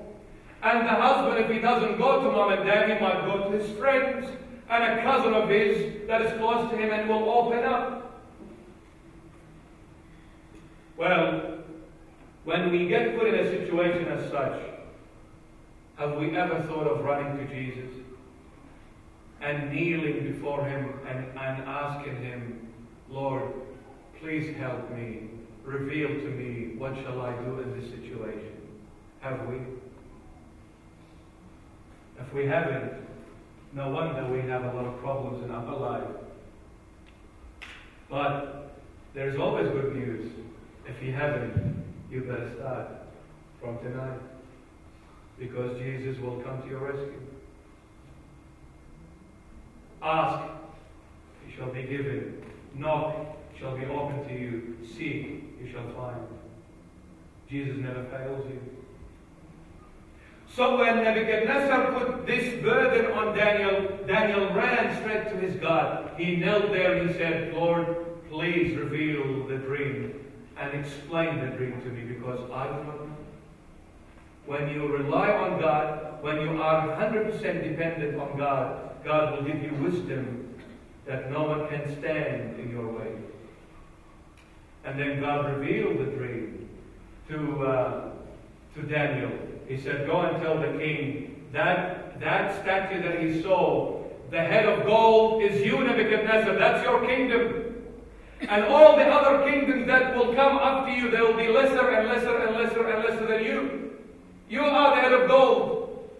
[0.62, 3.58] And the husband, if he doesn't go to mom and dad, he might go to
[3.58, 4.26] his friends
[4.68, 8.22] and a cousin of his that is close to him and will open up.
[10.96, 11.58] Well,
[12.44, 14.60] when we get put in a situation as such,
[15.96, 17.90] have we ever thought of running to Jesus
[19.40, 22.68] and kneeling before him and, and asking him,
[23.10, 23.52] Lord,
[24.20, 25.28] please help me,
[25.64, 28.56] reveal to me what shall I do in this situation?
[29.20, 29.56] Have we?
[32.20, 33.03] If we haven't,
[33.74, 36.08] no wonder we have a lot of problems in our life.
[38.08, 38.80] But
[39.14, 40.30] there's always good news.
[40.86, 42.88] If you haven't, you better start
[43.60, 44.20] from tonight.
[45.38, 47.20] Because Jesus will come to your rescue.
[50.00, 50.50] Ask,
[51.46, 52.44] you shall be given.
[52.76, 53.16] Knock,
[53.58, 54.76] shall be opened to you.
[54.86, 56.20] Seek, you shall find.
[57.50, 58.60] Jesus never fails you.
[60.54, 66.12] So when Nebuchadnezzar put this burden on Daniel, Daniel ran straight to his God.
[66.16, 67.04] He knelt there.
[67.04, 67.88] He said, Lord,
[68.30, 70.24] please reveal the dream
[70.56, 73.16] and explain the dream to me because I do not know.
[74.46, 79.60] When you rely on God, when you are 100% dependent on God, God will give
[79.60, 80.54] you wisdom
[81.04, 83.12] that no one can stand in your way.
[84.84, 86.68] And then God revealed the dream
[87.28, 88.10] to, uh,
[88.76, 89.32] to Daniel.
[89.68, 94.66] He said, Go and tell the king that that statue that he saw, the head
[94.66, 96.54] of gold, is you, Nebuchadnezzar.
[96.56, 97.74] That's your kingdom.
[98.40, 102.08] And all the other kingdoms that will come after you, they will be lesser and
[102.08, 103.92] lesser and lesser and lesser than you.
[104.48, 106.10] You are the head of gold.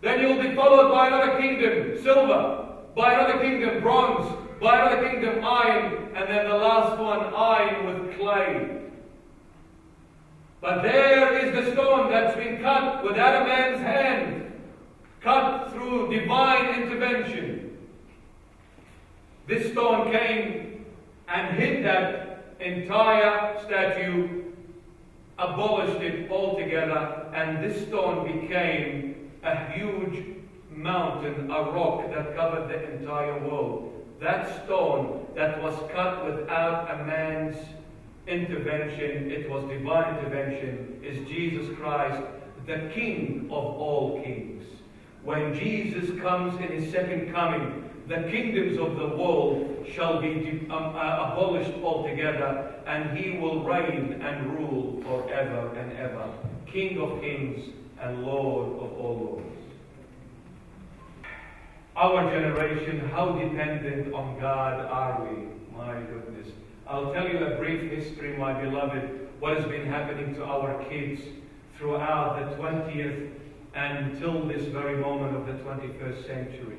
[0.00, 5.44] Then you'll be followed by another kingdom, silver, by another kingdom, bronze, by another kingdom,
[5.44, 8.79] iron, and then the last one, iron with clay.
[10.60, 14.52] But there is the stone that's been cut without a man's hand,
[15.22, 17.78] cut through divine intervention.
[19.46, 20.84] This stone came
[21.28, 24.42] and hit that entire statue,
[25.38, 30.24] abolished it altogether, and this stone became a huge
[30.68, 34.04] mountain, a rock that covered the entire world.
[34.20, 37.56] That stone that was cut without a man's
[38.26, 42.22] intervention, it was divine intervention, is Jesus Christ,
[42.66, 44.64] the King of all kings.
[45.22, 50.96] When Jesus comes in his second coming, the kingdoms of the world shall be um,
[50.96, 56.28] uh, abolished altogether, and he will reign and rule forever and ever.
[56.66, 59.46] King of kings and Lord of all lords.
[61.96, 65.46] Our generation, how dependent on God are we?
[65.76, 66.48] My goodness.
[66.90, 71.20] I'll tell you a brief history, my beloved, what has been happening to our kids
[71.78, 73.30] throughout the 20th
[73.74, 76.78] and until this very moment of the 21st century.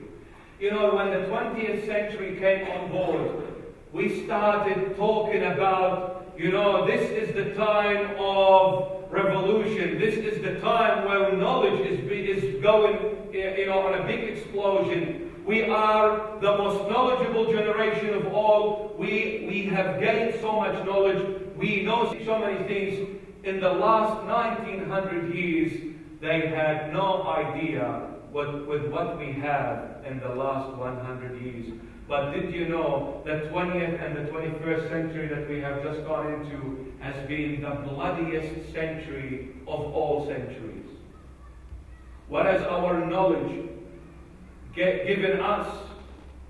[0.59, 3.53] You know, when the 20th century came on board,
[3.93, 9.97] we started talking about, you know, this is the time of revolution.
[9.97, 15.30] This is the time where knowledge is, is going, you know, on a big explosion.
[15.45, 18.95] We are the most knowledgeable generation of all.
[18.97, 21.41] We, we have gained so much knowledge.
[21.57, 23.19] We know so many things.
[23.43, 30.19] In the last 1900 years, they had no idea with, with what we have in
[30.19, 31.73] the last 100 years.
[32.07, 36.31] But did you know that 20th and the 21st century that we have just gone
[36.33, 40.85] into has been the bloodiest century of all centuries?
[42.27, 43.69] What has our knowledge
[44.75, 45.67] given us?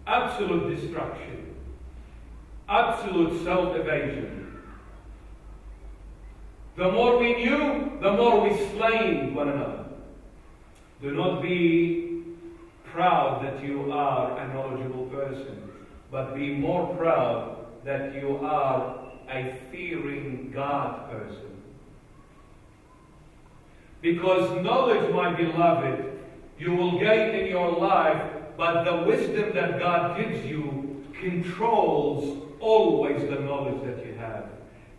[0.07, 1.55] Absolute destruction,
[2.67, 4.41] absolute self evasion.
[6.75, 9.85] The more we knew, the more we slain one another.
[11.01, 12.23] Do not be
[12.85, 15.69] proud that you are a knowledgeable person,
[16.11, 21.61] but be more proud that you are a fearing God person.
[24.01, 26.20] Because knowledge, my beloved,
[26.61, 28.21] you will gain in your life,
[28.55, 34.45] but the wisdom that God gives you controls always the knowledge that you have.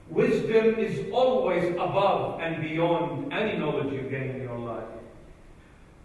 [0.08, 4.88] Wisdom is always above and beyond any knowledge you gain in your life.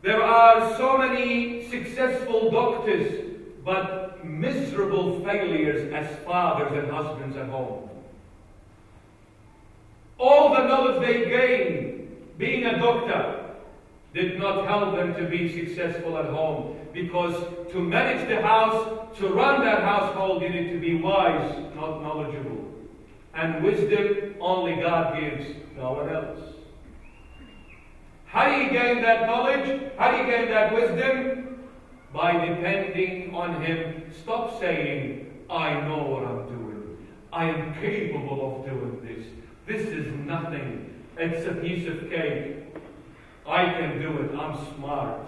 [0.03, 3.25] There are so many successful doctors,
[3.65, 7.89] but miserable failures as fathers and husbands at home.
[10.19, 13.46] All the knowledge they gain being a doctor
[14.17, 17.35] did not help them to be successful at home because
[17.71, 22.65] to manage the house, to run that household, you need to be wise, not knowledgeable.
[23.35, 25.45] And wisdom only God gives,
[25.75, 26.39] no one else.
[28.25, 29.91] How do you gain that knowledge?
[29.99, 31.69] How do you gain that wisdom?
[32.11, 34.11] By depending on Him.
[34.23, 36.97] Stop saying, I know what I'm doing.
[37.31, 39.27] I am capable of doing this.
[39.67, 41.03] This is nothing.
[41.17, 42.66] It's a piece of cake.
[43.47, 44.37] I can do it.
[44.37, 45.21] I'm smart.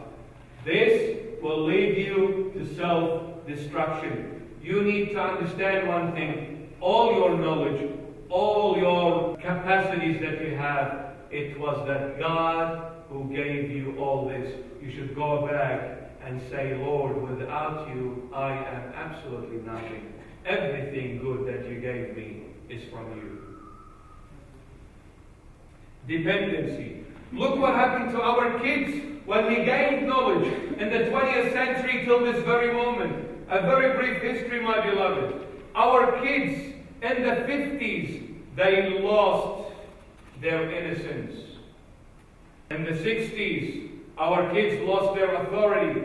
[0.65, 4.47] This will lead you to self destruction.
[4.61, 7.91] You need to understand one thing all your knowledge,
[8.29, 14.53] all your capacities that you have, it was that God who gave you all this.
[14.81, 20.13] You should go back and say, Lord, without you, I am absolutely nothing.
[20.45, 23.57] Everything good that you gave me is from you.
[26.07, 27.03] Dependency.
[27.31, 30.47] Look what happened to our kids when we gained knowledge
[30.79, 33.27] in the 20th century till this very moment.
[33.49, 35.45] A very brief history, my beloved.
[35.75, 39.73] Our kids in the 50s, they lost
[40.41, 41.35] their innocence.
[42.71, 46.01] In the 60s, our kids lost their authority.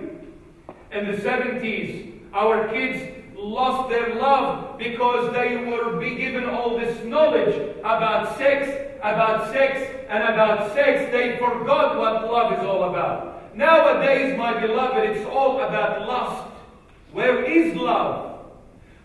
[0.92, 3.02] In the 70s, our kids
[3.36, 9.90] lost their love because they were be given all this knowledge about sex, about sex,
[10.08, 11.12] and about sex.
[11.12, 13.54] They forgot what love is all about.
[13.54, 16.50] Nowadays, my beloved, it's all about lust.
[17.12, 18.40] Where is love?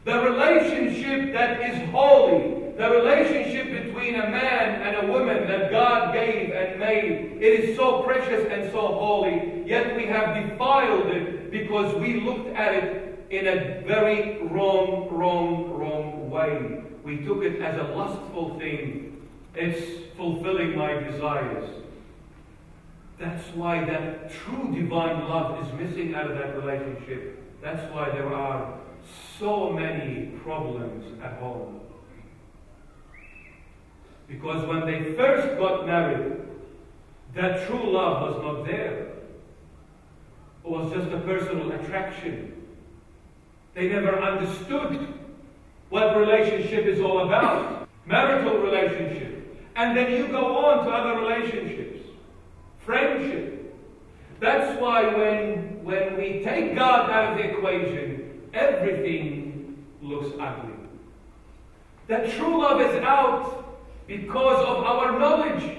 [0.06, 6.14] The relationship that is holy, the relationship between a man and a woman that God
[6.14, 11.52] gave and made, it is so precious and so holy, yet we have defiled it
[11.52, 16.84] because we looked at it in a very wrong, wrong, wrong way.
[17.04, 19.09] We took it as a lustful thing.
[19.56, 21.70] It's fulfilling my desires.
[23.18, 27.44] That's why that true divine love is missing out of that relationship.
[27.62, 28.80] That's why there are
[29.38, 31.82] so many problems at home.
[34.28, 36.38] Because when they first got married,
[37.36, 39.08] that true love was not there.
[40.64, 42.54] It was just a personal attraction.
[43.74, 45.08] They never understood
[45.90, 47.88] what relationship is all about.
[48.06, 49.39] Marital relationship.
[49.80, 52.06] And then you go on to other relationships.
[52.80, 53.74] Friendship.
[54.42, 60.74] That's why when, when we take God out of the equation, everything looks ugly.
[62.08, 65.78] That true love is out because of our knowledge.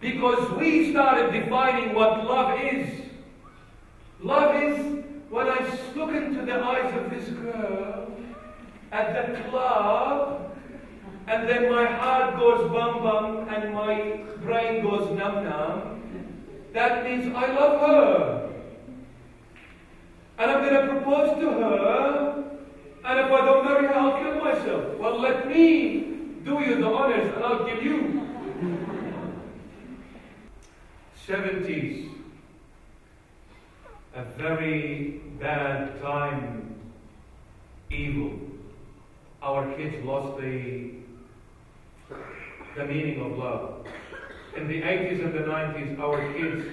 [0.00, 3.00] Because we started defining what love is.
[4.20, 8.10] Love is when I look into the eyes of this girl
[8.90, 10.55] at the club,
[11.26, 16.02] and then my heart goes bum bum and my brain goes num num,
[16.72, 18.52] that means I love her.
[20.38, 22.44] And I'm going to propose to her,
[23.04, 24.98] and if I don't marry her, I'll kill myself.
[24.98, 28.22] Well, let me do you the honors and I'll give you.
[31.26, 32.08] 70s.
[34.14, 36.76] A very bad time.
[37.90, 38.38] Evil.
[39.42, 40.95] Our kids lost the,
[42.76, 43.86] the meaning of love.
[44.56, 46.66] In the 80s and the 90s, our kids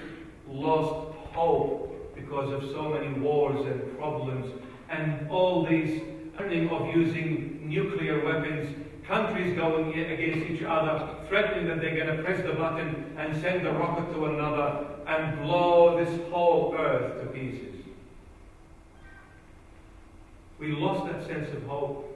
[0.48, 4.52] lost hope because of so many wars and problems
[4.90, 6.02] and all these
[6.36, 8.74] threatening of using nuclear weapons
[9.06, 13.66] countries going against each other, threatening that they're going to press the button and send
[13.66, 14.86] a rocket to another.
[15.06, 17.74] and blow this whole earth to pieces.
[20.58, 22.13] We lost that sense of hope.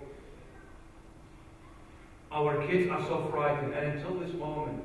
[2.30, 4.82] Our kids are so frightened, and until this moment,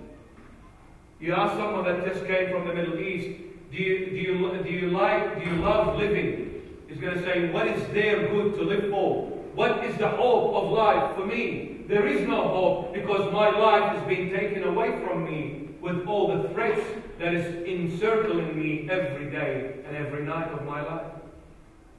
[1.20, 3.40] you ask someone that just came from the Middle East,
[3.72, 6.62] do you, do you, do you like, do you love living?
[6.88, 9.26] He's going to say, what is there good to live for?
[9.56, 11.86] What is the hope of life for me?
[11.88, 16.42] There is no hope because my life is being taken away from me with all
[16.42, 16.82] the threats
[17.20, 21.12] that is encircling me every day and every night of my life.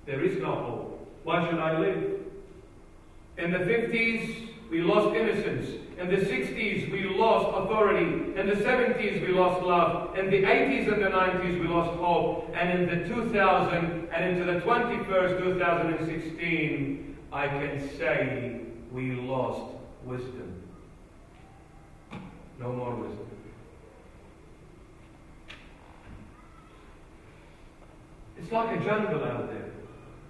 [0.07, 1.19] There is no hope.
[1.25, 2.21] Why should I live?
[3.37, 5.69] In the 50s, we lost innocence.
[5.99, 8.05] In the 60s, we lost authority.
[8.39, 10.19] In the 70s, we lost love.
[10.19, 12.51] In the 80s and the 90s, we lost hope.
[12.55, 18.61] And in the 2000 and into the 21st, 2016, I can say
[18.91, 20.63] we lost wisdom.
[22.59, 23.27] No more wisdom.
[28.39, 29.71] It's like a jungle out there.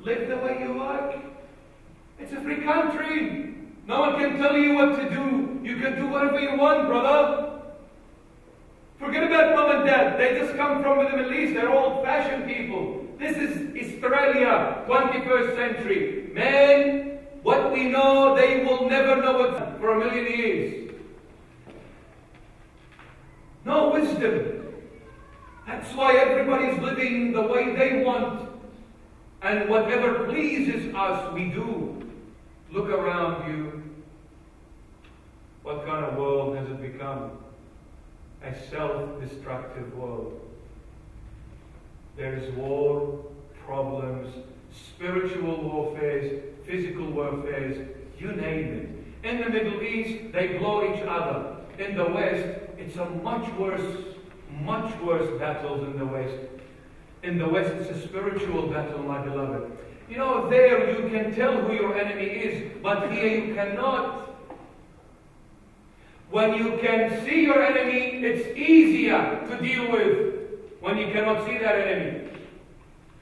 [0.02, 1.24] Live the way you like.
[2.18, 3.54] It's a free country.
[3.86, 5.60] No one can tell you what to do.
[5.62, 7.60] You can do whatever you want, brother.
[8.98, 10.18] Forget about mom and dad.
[10.18, 11.54] They just come from the Middle East.
[11.54, 13.06] They're old fashioned people.
[13.18, 16.30] This is Australia, 21st century.
[16.32, 20.94] Man, what we know, they will never know it for a million years.
[23.64, 24.74] No wisdom.
[25.66, 28.48] That's why everybody's living the way they want.
[29.42, 31.93] And whatever pleases us, we do.
[32.74, 33.84] Look around you.
[35.62, 37.30] What kind of world has it become?
[38.42, 40.40] A self destructive world.
[42.16, 43.24] There is war,
[43.64, 44.34] problems,
[44.72, 47.86] spiritual warfare, physical warfare,
[48.18, 49.30] you name it.
[49.30, 51.58] In the Middle East, they blow each other.
[51.78, 54.04] In the West, it's a much worse,
[54.62, 56.34] much worse battle than the West.
[57.22, 59.70] In the West, it's a spiritual battle, my beloved.
[60.08, 64.34] You know, there you can tell who your enemy is, but here you cannot.
[66.30, 70.34] When you can see your enemy, it's easier to deal with
[70.80, 72.28] when you cannot see that enemy.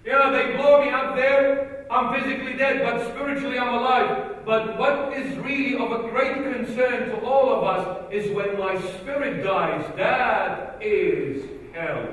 [0.05, 4.45] You know, they blow me up there, I'm physically dead, but spiritually I'm alive.
[4.45, 8.81] But what is really of a great concern to all of us is when my
[8.81, 12.09] spirit dies, that is hell.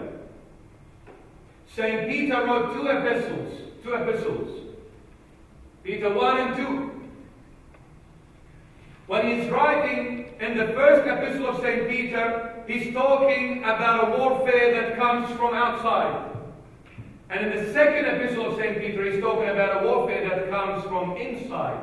[1.75, 2.09] St.
[2.09, 4.75] Peter wrote two epistles, two epistles.
[5.83, 6.91] Peter 1 and 2.
[9.07, 11.89] When he's writing in the first epistle of St.
[11.89, 16.29] Peter, he's talking about a warfare that comes from outside.
[17.31, 18.79] And in the second epistle of St.
[18.79, 21.81] Peter, he's talking about a warfare that comes from inside.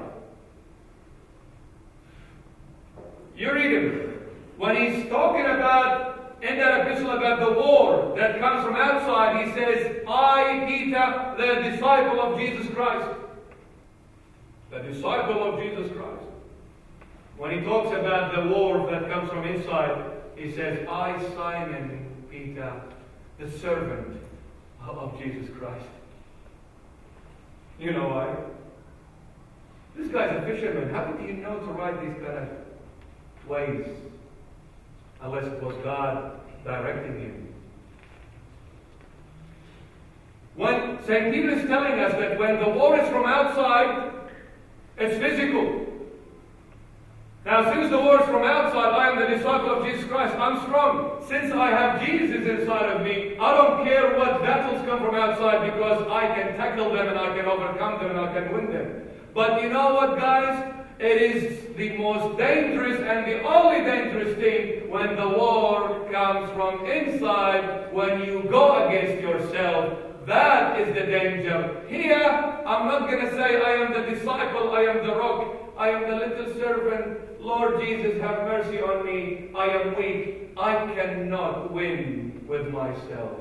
[3.36, 4.12] You read him.
[4.56, 9.52] When he's talking about, in that epistle, about the war that comes from outside, he
[9.52, 13.18] says, I, Peter, the disciple of Jesus Christ.
[14.70, 16.24] The disciple of Jesus Christ.
[17.38, 22.82] When he talks about the war that comes from inside, he says, I, Simon Peter,
[23.38, 24.16] the servant
[24.86, 25.86] of Jesus Christ.
[27.78, 28.34] You know why?
[29.96, 30.90] This guy's a fisherman.
[30.90, 33.86] How did he know to write these kind of ways?
[35.22, 37.54] Unless it was God directing him.
[40.56, 41.32] When St.
[41.32, 44.12] Peter is telling us that when the war is from outside,
[44.96, 45.86] it's physical.
[47.44, 50.34] Now, since the war is from outside, I am the disciple of Jesus Christ.
[50.34, 51.24] I'm strong.
[51.28, 55.72] Since I have Jesus inside of me, I don't care what battles come from outside
[55.72, 59.02] because I can tackle them and I can overcome them and I can win them.
[59.32, 60.74] But you know what, guys?
[60.98, 66.86] It is the most dangerous and the only dangerous thing when the war comes from
[66.86, 69.98] inside, when you go against yourself.
[70.24, 71.84] That is the danger.
[71.88, 75.90] Here, I'm not going to say I am the disciple, I am the rock, I
[75.90, 77.40] am the little servant.
[77.40, 79.50] Lord Jesus, have mercy on me.
[79.54, 80.52] I am weak.
[80.56, 83.38] I cannot win with myself.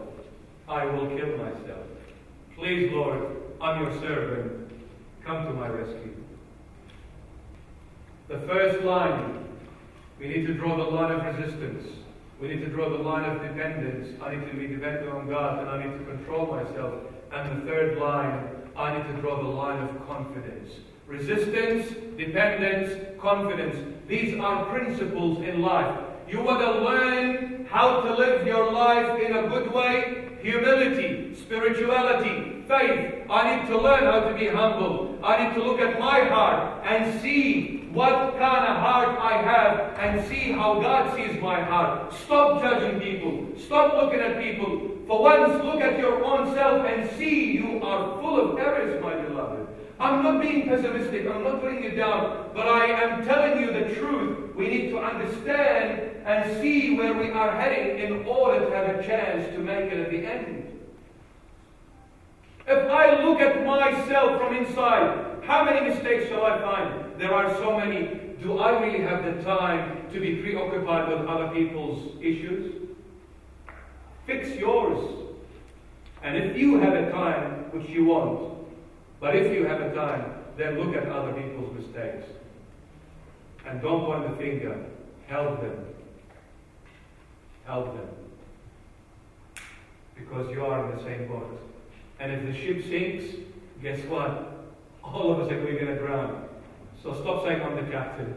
[0.68, 1.88] I will kill myself.
[2.56, 4.70] Please, Lord, I'm your servant.
[5.26, 6.14] Come to my rescue.
[8.28, 9.46] The first line,
[10.20, 11.88] we need to draw the line of resistance.
[12.42, 14.20] We need to draw the line of dependence.
[14.20, 16.94] I need to be dependent on God and I need to control myself.
[17.32, 20.72] And the third line, I need to draw the line of confidence.
[21.06, 23.76] Resistance, dependence, confidence.
[24.08, 25.96] These are principles in life.
[26.28, 30.40] You want to learn how to live your life in a good way?
[30.42, 33.22] Humility, spirituality, faith.
[33.30, 35.20] I need to learn how to be humble.
[35.24, 39.98] I need to look at my heart and see what kind of heart I have
[40.00, 42.14] and see how God sees my heart.
[42.14, 43.48] Stop judging people.
[43.58, 48.20] Stop looking at people For once, look at your own self and see you are
[48.20, 49.68] full of errors, my beloved.
[50.00, 53.94] I'm not being pessimistic, I'm not putting you down, but I am telling you the
[53.96, 54.56] truth.
[54.56, 59.04] We need to understand and see where we are heading in order to have a
[59.06, 60.64] chance to make it at the end.
[62.68, 67.20] If I look at myself from inside, how many mistakes shall I find?
[67.20, 68.20] There are so many.
[68.42, 72.90] Do I really have the time to be preoccupied with other people's issues?
[74.26, 75.26] Fix yours.
[76.24, 78.68] And if you have a time, which you won't,
[79.20, 82.26] but if you have a time, then look at other people's mistakes.
[83.66, 84.86] And don't point the finger.
[85.28, 85.86] Help them.
[87.66, 88.08] Help them.
[90.16, 91.60] Because you are in the same boat.
[92.20, 93.36] And if the ship sinks,
[93.82, 94.55] guess what?
[95.14, 96.50] All of us are going to drown.
[97.02, 98.36] So stop saying I'm the captain.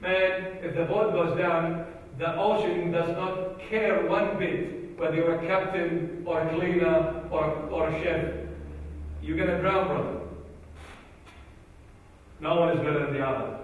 [0.00, 1.86] Man, if the boat goes down,
[2.18, 7.44] the ocean does not care one bit whether you're a captain or a cleaner or,
[7.70, 8.34] or a chef.
[9.22, 10.20] You're going to drown, brother.
[12.40, 13.59] No one is better than the other.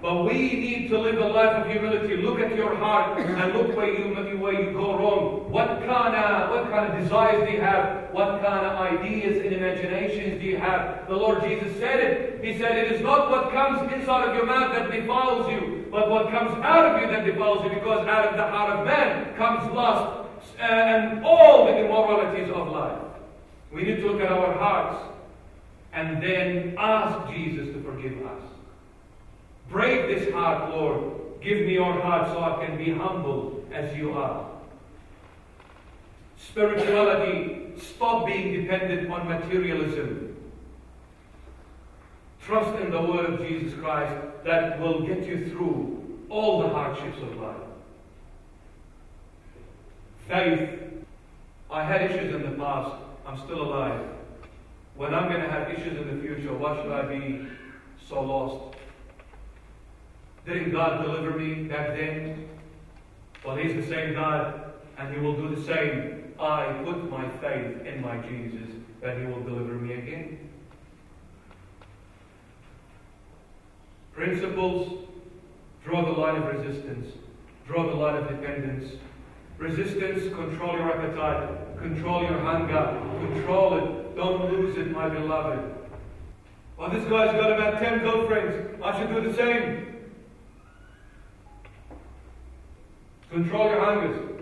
[0.00, 2.16] But we need to live a life of humility.
[2.16, 5.50] Look at your heart and look where you where you go wrong.
[5.50, 8.12] What kind of what kind of desires do you have?
[8.12, 11.08] What kind of ideas and imaginations do you have?
[11.08, 12.44] The Lord Jesus said it.
[12.44, 16.08] He said, "It is not what comes inside of your mouth that defiles you, but
[16.10, 17.70] what comes out of you that defiles you.
[17.70, 20.28] Because out of the heart of man comes lust
[20.60, 23.02] uh, and all the immoralities of life."
[23.72, 25.02] We need to look at our hearts
[25.92, 28.42] and then ask Jesus to forgive us.
[29.68, 31.14] Break this heart, Lord.
[31.40, 34.48] Give me your heart so I can be humble as you are.
[36.36, 40.36] Spirituality, stop being dependent on materialism.
[42.40, 44.14] Trust in the word of Jesus Christ
[44.44, 47.56] that will get you through all the hardships of life.
[50.28, 50.80] Faith.
[51.70, 52.94] I had issues in the past.
[53.26, 54.00] I'm still alive.
[54.96, 57.46] When I'm going to have issues in the future, why should I be
[58.08, 58.77] so lost?
[60.46, 62.48] Didn't God deliver me back then?
[63.44, 66.34] Well, He's the same God, and He will do the same.
[66.40, 68.68] I put my faith in my Jesus
[69.00, 70.50] that He will deliver me again.
[74.12, 75.06] Principles
[75.84, 77.14] draw the line of resistance,
[77.66, 78.92] draw the line of dependence.
[79.58, 84.16] Resistance, control your appetite, control your hunger, control it.
[84.16, 85.74] Don't lose it, my beloved.
[86.76, 88.80] Well, this guy's got about 10 girlfriends.
[88.82, 89.87] I should do the same.
[93.30, 94.40] Control your hungers.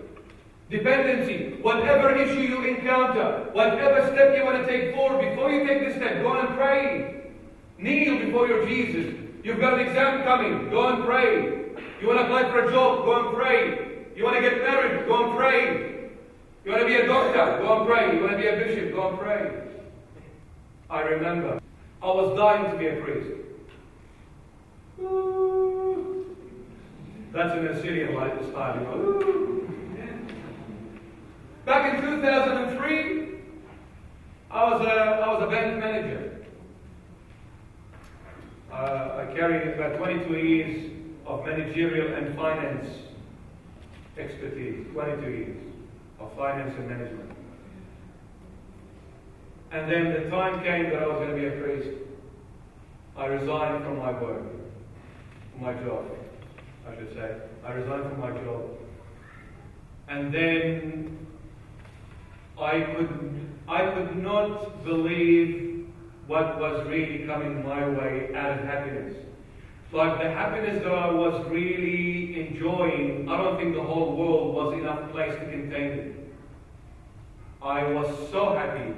[0.69, 1.61] Dependency.
[1.61, 5.93] Whatever issue you encounter, whatever step you want to take forward, before you take the
[5.95, 7.31] step, go and pray.
[7.77, 9.13] Kneel before your Jesus.
[9.43, 11.65] You've got an exam coming, go and pray.
[12.01, 14.05] You want to apply for a job, go and pray.
[14.15, 16.09] You want to get married, go and pray.
[16.65, 18.15] You want to be a doctor, go and pray.
[18.15, 19.63] You want to be a bishop, go and pray.
[20.89, 21.61] I remember
[22.01, 23.31] I was dying to be a priest.
[27.37, 29.61] That's an Assyrian light you know.
[31.67, 33.29] Back in 2003,
[34.49, 36.47] I was a, I was a bank manager.
[38.71, 40.91] Uh, I carried about 22 years
[41.27, 42.87] of managerial and finance
[44.17, 45.57] expertise, 22 years
[46.19, 47.31] of finance and management.
[49.71, 51.99] And then the time came that I was going to be a priest.
[53.15, 54.41] I resigned from my work,
[55.59, 56.03] my job.
[56.89, 57.35] I should say.
[57.65, 58.77] I resigned from my job.
[60.07, 61.27] And then
[62.59, 65.89] I could, I could not believe
[66.27, 69.15] what was really coming my way out of happiness.
[69.91, 74.73] Like the happiness that I was really enjoying, I don't think the whole world was
[74.73, 76.33] enough place to contain it.
[77.61, 78.93] I was so happy.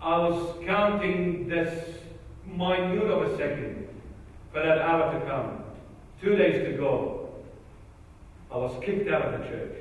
[0.00, 1.98] I was counting this
[2.46, 3.88] minute of a second
[4.52, 5.59] for that hour to come.
[6.20, 7.30] Two days to go,
[8.52, 9.76] I was kicked out of the church.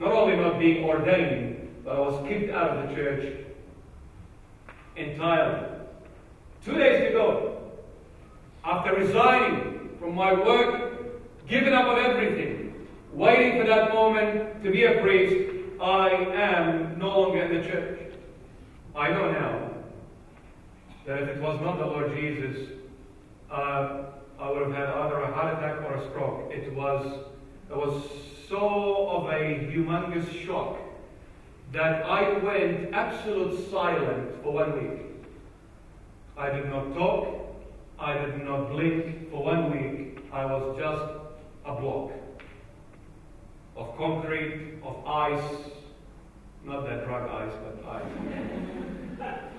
[0.00, 3.36] Not only not being ordained, but I was kicked out of the church
[4.96, 5.68] entirely.
[6.64, 7.72] Two days to go.
[8.64, 14.84] After resigning from my work, giving up on everything, waiting for that moment to be
[14.84, 18.00] a priest, I am no longer in the church.
[18.96, 19.70] I know now
[21.06, 22.70] that if it was not the Lord Jesus,
[23.50, 24.04] uh,
[24.42, 26.50] I would have had either a heart attack or a stroke.
[26.50, 27.06] It was,
[27.70, 28.02] it was
[28.48, 30.78] so of a humongous shock
[31.70, 35.06] that I went absolute silent for one week.
[36.36, 37.54] I did not talk.
[38.00, 40.26] I did not blink for one week.
[40.32, 41.04] I was just
[41.64, 42.10] a block.
[43.76, 45.54] of concrete, of ice,
[46.64, 49.38] not that drug ice, but ice.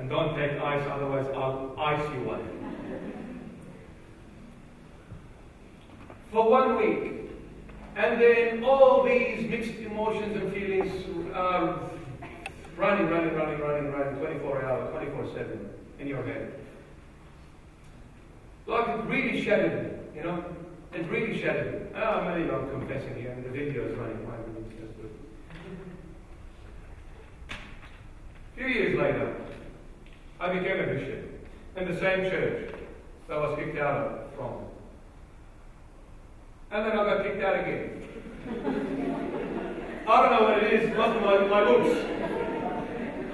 [0.00, 2.40] and don't take ice, otherwise I'll ice you one.
[6.32, 7.30] For one week.
[7.96, 10.90] And then all these mixed emotions and feelings
[11.34, 11.90] are
[12.78, 16.54] running, running, running, running, running 24 hours, 24 7 in your head.
[18.66, 20.42] Like it really shattered me, you know?
[20.94, 22.00] It really shattered me.
[22.00, 24.66] Oh, maybe I'm confessing here, and the video is running five minutes.
[28.56, 29.34] A few years later,
[30.40, 32.74] I became a bishop in the same church
[33.28, 34.54] that I was kicked out of from.
[36.70, 38.08] And then I got kicked out again.
[40.08, 41.94] I don't know what it is, must my, my looks.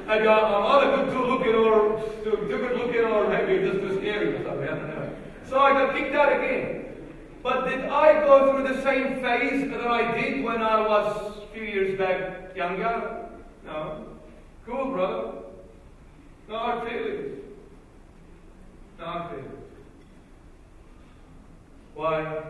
[0.09, 3.81] I got, I'm either good to looking or too, too good looking or maybe just
[3.81, 5.17] too scary or something, I don't know.
[5.49, 6.87] So I got kicked out again.
[7.41, 11.55] But did I go through the same phase that I did when I was a
[11.55, 13.29] few years back younger?
[13.65, 14.07] No.
[14.67, 15.46] Cool, brother.
[16.49, 17.43] Hard feelings.
[18.99, 19.53] Hard feelings.
[21.95, 22.43] Why?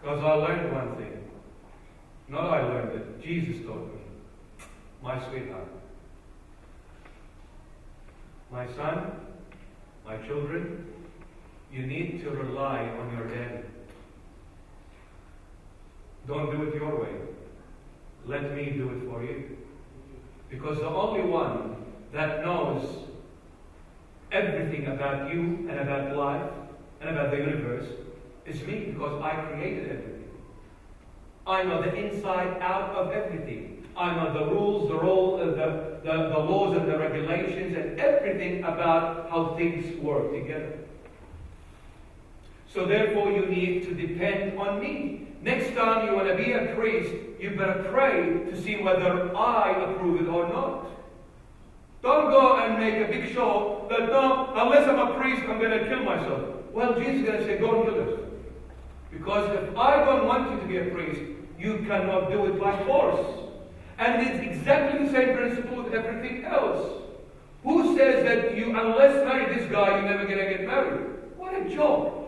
[0.00, 1.30] Because I learned one thing.
[2.28, 4.00] Not I learned it, Jesus taught me.
[5.02, 5.68] My sweetheart.
[8.50, 9.12] My son,
[10.04, 10.86] my children,
[11.72, 13.62] you need to rely on your daddy.
[16.26, 17.14] Don't do it your way.
[18.26, 19.56] Let me do it for you.
[20.50, 23.06] Because the only one that knows
[24.32, 26.50] everything about you and about life
[27.00, 27.88] and about the universe
[28.44, 30.30] is me because I created everything.
[31.46, 33.84] I know the inside out of everything.
[33.96, 37.98] I know the rules, the role, uh, the, the, the laws and the regulations and
[37.98, 40.78] everything about how things work together.
[42.72, 45.28] So therefore you need to depend on me.
[45.40, 49.70] Next time you want to be a priest, you better pray to see whether I
[49.84, 50.86] approve it or not.
[52.06, 55.76] Don't go and make a big show that no, unless I'm a priest, I'm going
[55.76, 56.40] to kill myself.
[56.72, 58.30] Well, Jesus is going to say, go and kill yourself.
[59.10, 61.20] Because if I don't want you to be a priest,
[61.58, 63.26] you cannot do it by force.
[63.98, 67.02] And it's exactly the same principle with everything else.
[67.64, 71.10] Who says that you, unless marry this guy, you're never going to get married?
[71.36, 72.22] What a joke.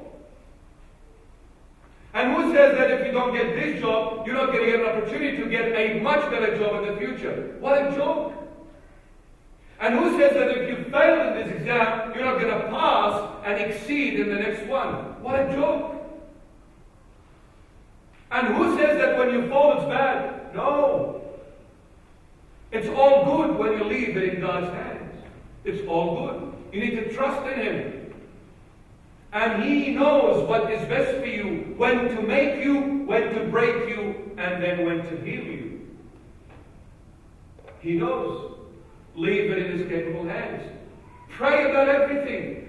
[2.14, 4.80] And who says that if you don't get this job, you're not going to get
[4.80, 7.54] an opportunity to get a much better job in the future?
[7.60, 8.47] What a joke.
[9.80, 13.44] And who says that if you fail in this exam, you're not going to pass
[13.44, 15.22] and exceed in the next one?
[15.22, 15.94] What a joke.
[18.30, 20.54] And who says that when you fall it's bad?
[20.54, 21.22] No.
[22.72, 25.16] It's all good when you leave it in God's hands.
[25.64, 26.52] It's all good.
[26.72, 28.14] You need to trust in Him.
[29.32, 33.88] And He knows what is best for you, when to make you, when to break
[33.88, 35.86] you, and then when to heal you.
[37.80, 38.57] He knows.
[39.14, 40.62] Leave it in His capable hands.
[41.30, 42.68] Pray about everything.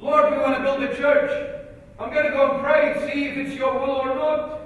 [0.00, 1.58] Lord, we want to build a church.
[1.98, 4.58] I'm going to go and pray and see if it's your will or not.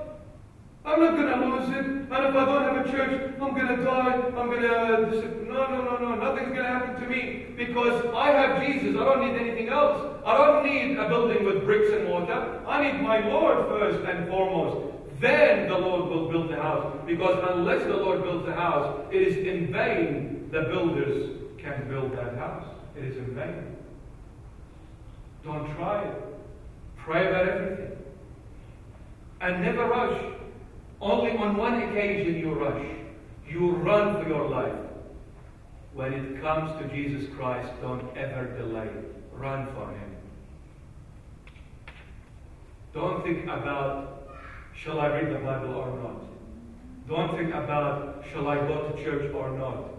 [0.85, 1.87] I'm not going to lose it.
[1.87, 4.13] And if I don't have a church, I'm going to die.
[4.13, 5.45] I'm going uh, to.
[5.49, 6.15] No, no, no, no.
[6.17, 8.97] Nothing's going to happen to me because I have Jesus.
[8.97, 10.21] I don't need anything else.
[10.27, 12.61] I don't need a building with bricks and mortar.
[12.67, 14.93] I need my Lord first and foremost.
[15.21, 16.95] Then the Lord will build the house.
[17.07, 22.13] Because unless the Lord builds the house, it is in vain the builders can build
[22.13, 22.67] that house.
[22.95, 23.75] It is in vain.
[25.43, 26.15] Don't try it.
[26.99, 27.93] Pray about everything.
[29.41, 30.23] And never rush.
[31.01, 32.87] Only on one occasion you rush.
[33.49, 34.75] You run for your life.
[35.95, 38.91] When it comes to Jesus Christ, don't ever delay.
[39.33, 40.17] Run for Him.
[42.93, 44.29] Don't think about,
[44.75, 46.23] shall I read the Bible or not?
[47.09, 49.92] Don't think about, shall I go to church or not?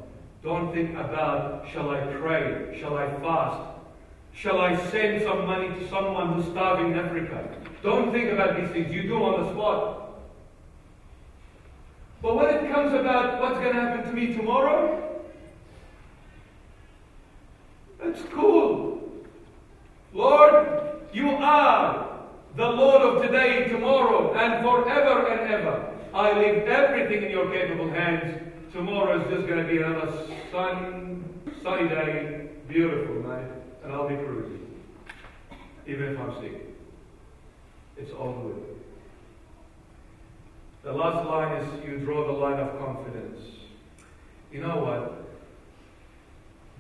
[0.44, 2.78] Don't think about, shall I pray?
[2.80, 3.70] Shall I fast?
[4.34, 7.48] Shall I send some money to someone who's starving in Africa?
[7.82, 8.94] Don't think about these things.
[8.94, 10.20] You do on the spot.
[12.22, 15.22] But when it comes about what's going to happen to me tomorrow,
[18.02, 19.02] it's cool.
[20.14, 22.20] Lord, you are
[22.58, 25.90] the Lord of today, tomorrow, and forever and ever.
[26.14, 28.53] I leave everything in your capable hands.
[28.74, 30.12] Tomorrow is just going to be another
[30.52, 31.24] sun,
[31.62, 33.52] sunny day, beautiful night
[33.84, 34.68] and I'll be cruising,
[35.86, 36.76] even if I'm sick.
[37.98, 38.64] It's all good.
[40.82, 43.40] The last line is you draw the line of confidence.
[44.52, 45.24] You know what?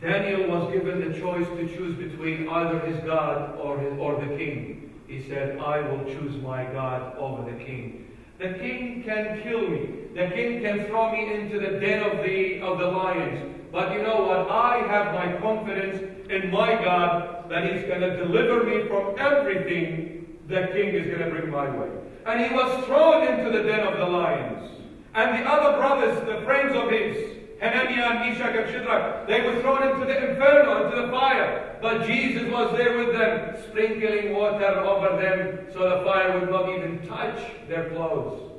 [0.01, 4.35] Daniel was given the choice to choose between either his God or, his, or the
[4.35, 4.99] king.
[5.07, 8.12] he said, I will choose my God over the king.
[8.39, 9.89] The king can kill me.
[10.15, 13.55] The king can throw me into the den of the, of the lions.
[13.71, 14.49] But you know what?
[14.49, 20.13] I have my confidence in my God that He's going to deliver me from everything
[20.47, 21.89] the king is going to bring my way.
[22.25, 24.71] And he was thrown into the den of the lions.
[25.13, 29.61] And the other brothers, the friends of his, Hananiah and Meshach and Shadrach, they were
[29.61, 31.77] thrown into the inferno, into the fire.
[31.81, 36.67] But Jesus was there with them, sprinkling water over them so the fire would not
[36.69, 37.39] even touch
[37.69, 38.51] their clothes.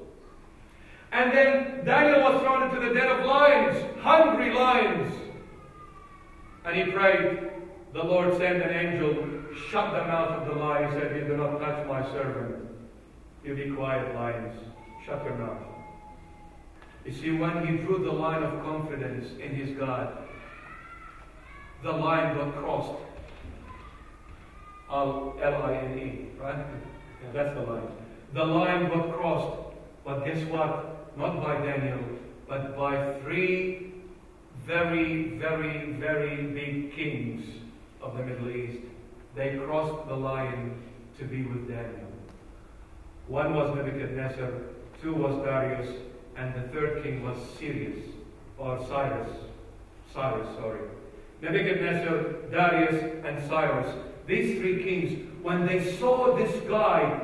[1.12, 5.14] And then Daniel was thrown into the den of lions, hungry lions.
[6.64, 7.50] And he prayed.
[7.92, 9.28] The Lord sent an angel,
[9.70, 12.68] shut the mouth of the lions, said, You do not touch my servant.
[13.44, 14.58] You be quiet, lions.
[15.06, 15.73] Shut your mouth.
[17.04, 20.16] You see, when he drew the line of confidence in his God,
[21.82, 22.98] the line got crossed.
[24.90, 26.56] L-I-N-E, right?
[26.56, 27.88] Yeah, that's the line.
[28.32, 29.76] The line got crossed.
[30.04, 31.16] But guess what?
[31.16, 32.00] Not by Daniel,
[32.48, 33.92] but by three
[34.66, 37.46] very, very, very big kings
[38.00, 38.80] of the Middle East.
[39.34, 40.80] They crossed the line
[41.18, 42.08] to be with Daniel.
[43.28, 44.50] One was Nebuchadnezzar,
[45.02, 45.88] two was Darius,
[46.36, 47.98] and the third king was Cyrus,
[48.58, 49.28] or Cyrus.
[50.12, 50.80] Cyrus, sorry.
[51.40, 53.94] Nebuchadnezzar, Darius, and Cyrus.
[54.26, 57.20] These three kings, when they saw this guy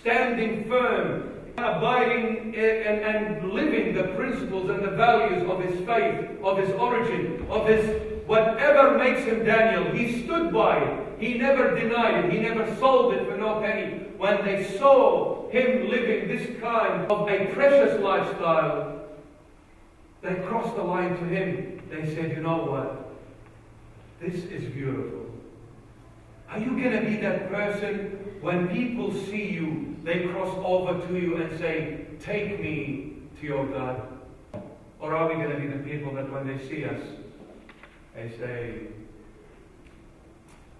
[0.00, 6.58] standing firm, abiding and, and living the principles and the values of his faith, of
[6.58, 11.04] his origin, of his whatever makes him Daniel, he stood by it.
[11.18, 12.32] He never denied it.
[12.32, 13.98] He never sold it for no penny.
[14.18, 19.02] When they saw him living this kind of a precious lifestyle,
[20.22, 21.82] they crossed the line to him.
[21.90, 23.14] They said, You know what?
[24.20, 25.26] This is beautiful.
[26.48, 31.18] Are you going to be that person when people see you, they cross over to
[31.18, 34.06] you and say, Take me to your God?
[35.00, 37.00] Or are we going to be the people that when they see us,
[38.14, 38.88] they say,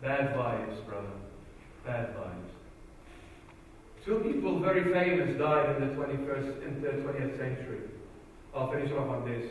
[0.03, 1.09] Bad vibes, brother.
[1.87, 2.53] Bad vibes.
[4.05, 7.81] Two people very famous died in the 21st, in the 20th century.
[8.55, 9.51] I'll finish off on this.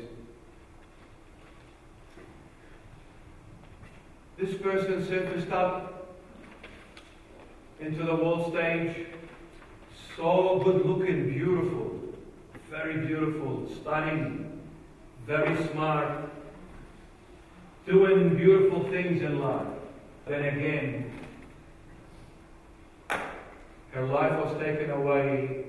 [4.37, 6.02] This person surfaced up
[7.85, 9.07] into the world stage,
[10.15, 11.99] so good looking, beautiful,
[12.69, 14.61] very beautiful, stunning,
[15.27, 16.29] very smart,
[17.85, 19.67] doing beautiful things in life.
[20.27, 21.11] Then again,
[23.91, 25.65] her life was taken away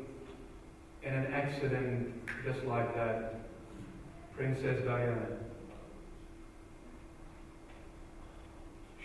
[1.02, 3.40] in an accident just like that.
[4.36, 5.26] Princess Diana.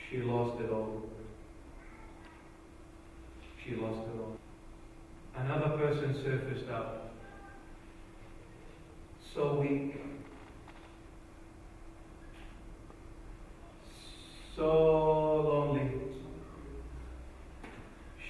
[0.10, 1.10] She lost it all.
[3.70, 4.36] She lost all.
[5.36, 7.14] Another person surfaced up.
[9.36, 9.96] So weak.
[14.56, 15.92] So lonely.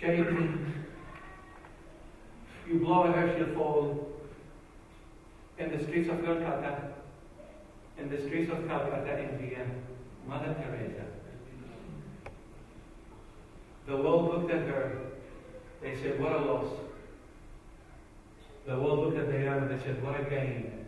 [0.01, 0.73] Shaking.
[2.67, 4.09] You blow her, she'll fall.
[5.57, 6.91] In the streets of Calcutta,
[7.97, 9.65] in the streets of Calcutta, India,
[10.27, 11.05] Mother Teresa.
[13.87, 15.09] The world looked at her.
[15.81, 16.73] They said, What a loss.
[18.67, 20.85] The world looked at Diana and they said, What a gain.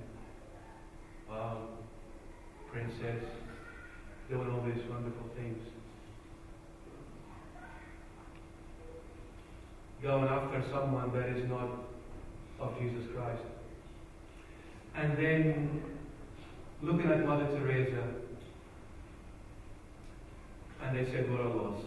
[1.29, 1.69] Wow,
[2.71, 3.23] princess,
[4.29, 5.57] doing all these wonderful things.
[10.03, 11.69] Going after someone that is not
[12.59, 13.41] of Jesus Christ.
[14.95, 15.81] And then
[16.81, 18.03] looking at Mother Teresa,
[20.83, 21.81] and they said, What a loss.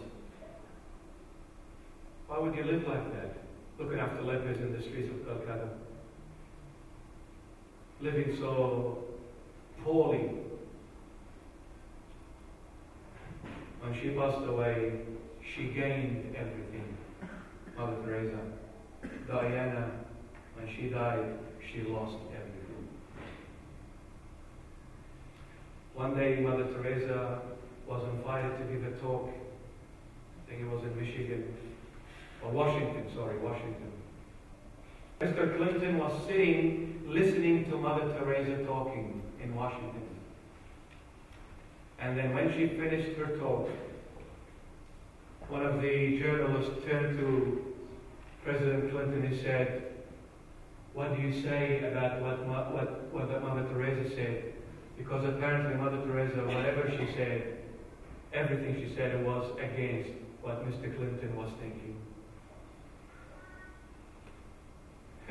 [2.27, 3.37] Why would you live like that?
[3.77, 5.69] Looking after lepers in the streets of Calcutta.
[8.01, 9.03] Living so
[9.83, 10.29] poorly.
[13.81, 15.01] When she passed away,
[15.55, 16.97] she gained everything.
[17.77, 18.39] Mother Teresa.
[19.27, 19.91] Diana,
[20.55, 21.37] when she died,
[21.71, 22.87] she lost everything.
[25.93, 27.41] One day, Mother Teresa
[27.87, 29.29] was invited to give a talk.
[29.29, 31.55] I think it was in Michigan
[32.45, 33.91] or Washington, sorry, Washington.
[35.19, 35.57] Mr.
[35.57, 40.03] Clinton was sitting listening to Mother Teresa talking in Washington.
[41.99, 43.69] And then when she finished her talk,
[45.47, 47.75] one of the journalists turned to
[48.43, 49.93] President Clinton and said,
[50.93, 54.53] What do you say about what, what, what Mother Teresa said?
[54.97, 57.57] Because apparently Mother Teresa, whatever she said,
[58.33, 60.09] everything she said was against
[60.41, 60.95] what Mr.
[60.95, 61.95] Clinton was thinking.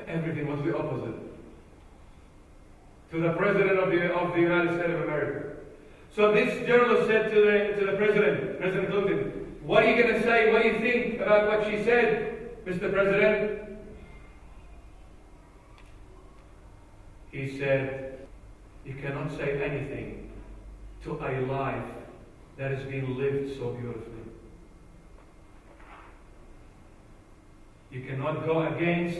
[0.07, 1.15] Everything was the opposite.
[3.11, 5.57] To the President of the, of the United States of America.
[6.15, 10.15] So this journalist said to the, to the President, President Clinton, what are you going
[10.15, 10.53] to say?
[10.53, 12.93] What do you think about what she said, Mr.
[12.93, 13.79] President?
[17.33, 18.27] He said,
[18.85, 20.31] You cannot say anything
[21.03, 21.85] to a life
[22.59, 24.15] that has been lived so beautifully.
[27.91, 29.19] You cannot go against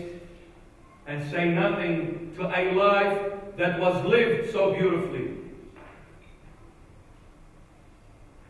[1.07, 5.37] and say nothing to a life that was lived so beautifully.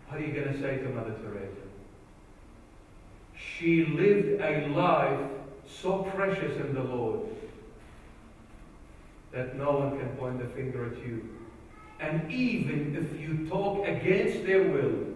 [0.08, 1.50] What are you going to say to Mother Teresa?
[3.36, 5.30] She lived a life
[5.66, 7.20] so precious in the Lord
[9.32, 11.28] that no one can point the finger at you.
[11.98, 15.14] And even if you talk against their will,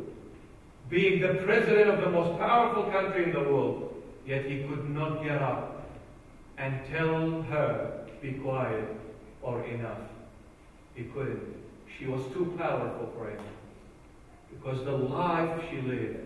[0.89, 5.23] being the president of the most powerful country in the world, yet he could not
[5.23, 5.78] get up
[6.59, 8.89] and tell her, be quiet
[9.43, 10.01] or enough.
[10.95, 11.55] He couldn't.
[11.99, 13.41] She was too powerful for him.
[14.51, 16.19] Because the life she lived,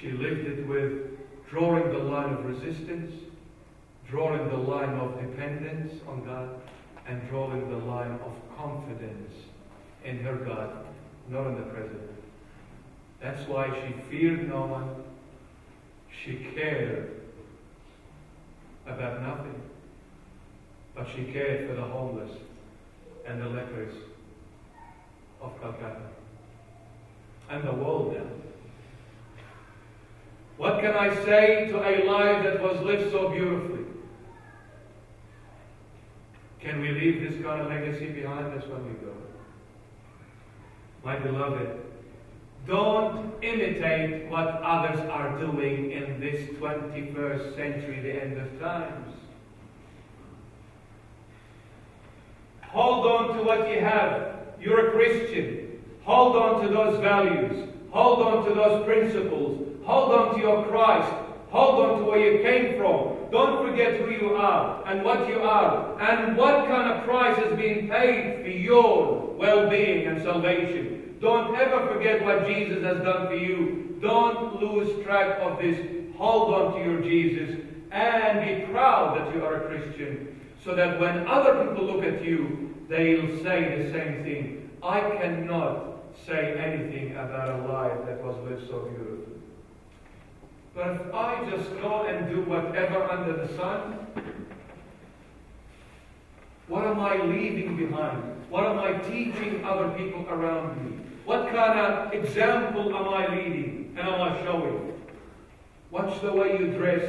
[0.00, 1.18] she lived it with
[1.48, 3.12] drawing the line of resistance,
[4.08, 6.60] drawing the line of dependence on God,
[7.06, 9.32] and drawing the line of confidence
[10.04, 10.84] in her God,
[11.28, 12.10] not in the president.
[13.22, 14.94] That's why she feared no one.
[16.24, 17.19] She cared
[18.90, 19.60] about nothing.
[20.94, 22.30] But she cared for the homeless
[23.26, 23.94] and the lepers
[25.40, 26.10] of Calcutta
[27.48, 28.24] and the world now.
[30.56, 33.84] What can I say to a life that was lived so beautifully?
[36.60, 39.14] Can we leave this kind of legacy behind us when we go?
[41.02, 41.79] My beloved,
[42.66, 49.14] don't imitate what others are doing in this 21st century, the end of times.
[52.62, 54.36] Hold on to what you have.
[54.60, 55.82] You're a Christian.
[56.04, 57.68] Hold on to those values.
[57.90, 59.66] Hold on to those principles.
[59.84, 61.12] Hold on to your Christ.
[61.50, 63.16] Hold on to where you came from.
[63.32, 67.58] Don't forget who you are and what you are and what kind of price has
[67.58, 70.99] been paid for your well being and salvation.
[71.20, 73.98] Don't ever forget what Jesus has done for you.
[74.00, 75.78] Don't lose track of this.
[76.16, 77.60] Hold on to your Jesus
[77.90, 82.24] and be proud that you are a Christian so that when other people look at
[82.24, 84.70] you, they'll say the same thing.
[84.82, 89.40] I cannot say anything about a life that was lived so beautifully.
[90.74, 94.06] But if I just go and do whatever under the sun,
[96.68, 98.22] what am I leaving behind?
[98.48, 101.09] What am I teaching other people around me?
[101.30, 105.00] What kind of example am I leading and am I showing?
[105.92, 107.04] Watch the way you dress.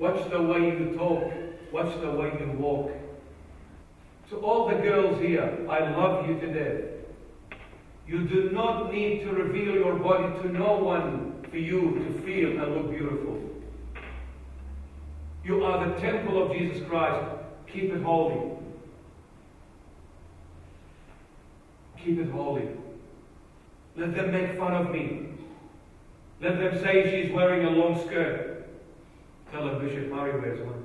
[0.00, 1.32] Watch the way you talk.
[1.70, 2.90] Watch the way you walk.
[4.30, 7.60] To all the girls here, I love you to death.
[8.08, 12.60] You do not need to reveal your body to no one for you to feel
[12.60, 13.40] and look beautiful.
[15.44, 17.30] You are the temple of Jesus Christ.
[17.68, 18.58] Keep it holy.
[22.04, 22.70] Keep it holy.
[23.96, 25.28] Let them make fun of me.
[26.42, 28.68] Let them say she's wearing a long skirt.
[29.50, 30.84] Tell her Bishop Mari wears one.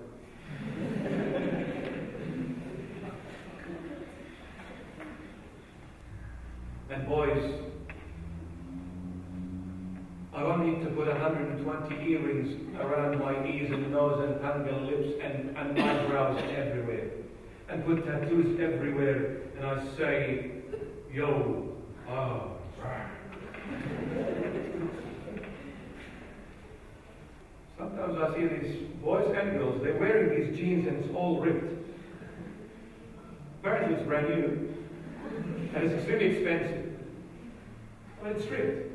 [6.90, 7.54] and boys,
[10.34, 14.88] I don't need to put 120 earrings around my ears and nose and tongue and
[14.88, 17.10] lips and, and eyebrows everywhere.
[17.68, 19.42] And put tattoos everywhere.
[19.58, 20.52] And I say,
[21.12, 21.76] yo,
[22.08, 22.52] ah.
[27.78, 31.72] Sometimes I see these boys and girls, they're wearing these jeans and it's all ripped.
[33.60, 34.74] Apparently it's brand new.
[35.74, 37.00] And it's extremely expensive.
[38.22, 38.92] But it's ripped.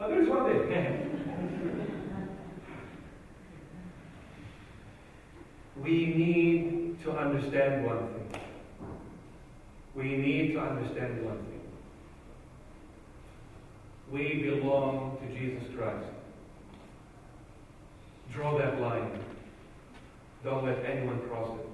[0.00, 1.06] Oh, there's one there.
[5.76, 8.40] we need to understand one thing.
[9.94, 11.49] We need to understand one thing.
[14.12, 16.06] We belong to Jesus Christ.
[18.34, 19.20] Draw that line.
[20.42, 21.66] Don't let anyone cross it.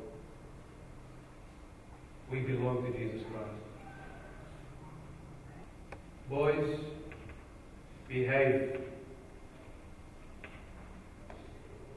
[2.30, 3.50] We belong to Jesus Christ.
[6.28, 6.80] Boys,
[8.08, 8.80] behave.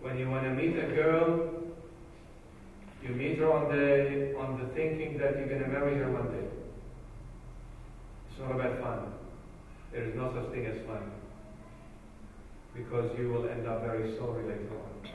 [0.02, 1.50] When you want to meet a girl,
[3.04, 6.32] you meet her on the on the thinking that you're going to marry her one
[6.32, 6.48] day.
[8.30, 9.19] It's not about fun.
[9.92, 11.12] There is no such thing as fun.
[12.76, 15.12] Because you will end up very sorry later on.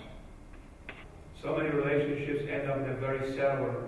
[1.41, 3.85] So many relationships end up in a very sour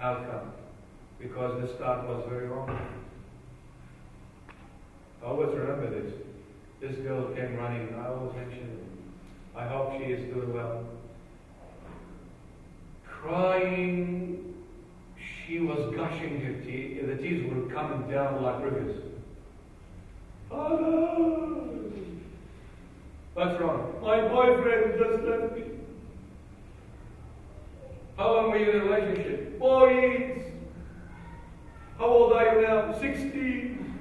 [0.00, 0.52] outcome
[1.18, 2.78] because the start was very wrong.
[5.24, 6.12] Always remember this.
[6.80, 7.94] This girl came running.
[7.94, 9.58] I always mention it.
[9.58, 10.84] I hope she is doing well.
[13.06, 14.54] Crying,
[15.16, 17.06] she was gushing her tears.
[17.06, 19.11] The tears were coming down like rivers.
[20.54, 20.68] Oh.
[20.68, 20.92] Father!
[23.34, 23.94] What's wrong?
[24.02, 25.62] My boyfriend just left me.
[28.16, 29.58] How long were you in a relationship?
[29.58, 30.52] Four years.
[31.98, 32.98] How old are you now?
[32.98, 34.00] 16.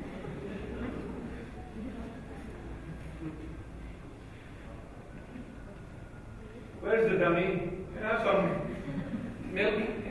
[6.81, 7.71] Where's the dummy?
[7.95, 10.01] Can I have some milk?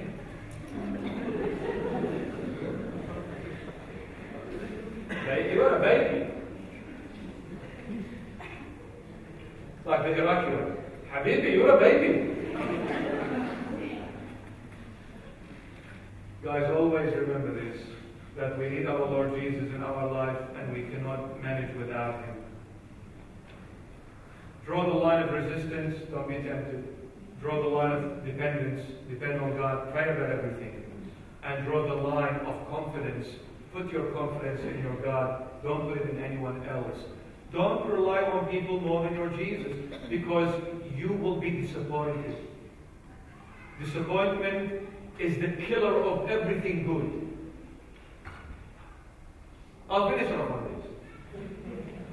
[5.31, 6.32] Baby, you're a baby.
[9.86, 10.73] Like the Iraqi
[11.12, 12.35] Habibi, you're a baby.
[16.43, 17.81] Guys, always remember this
[18.36, 22.36] that we need our Lord Jesus in our life and we cannot manage without Him.
[24.66, 26.85] Draw the line of resistance, don't be tempted.
[27.40, 30.82] Draw the line of dependence, depend on God, pray about everything.
[31.44, 33.28] And draw the line of confidence.
[33.72, 36.98] Put your confidence in your God, don't put it in anyone else.
[37.52, 39.72] Don't rely on people more than your Jesus
[40.09, 40.60] because
[40.97, 42.36] you will be disappointed.
[43.82, 44.88] Disappointment
[45.18, 47.28] is the killer of everything good.
[49.88, 50.86] I'll finish on this.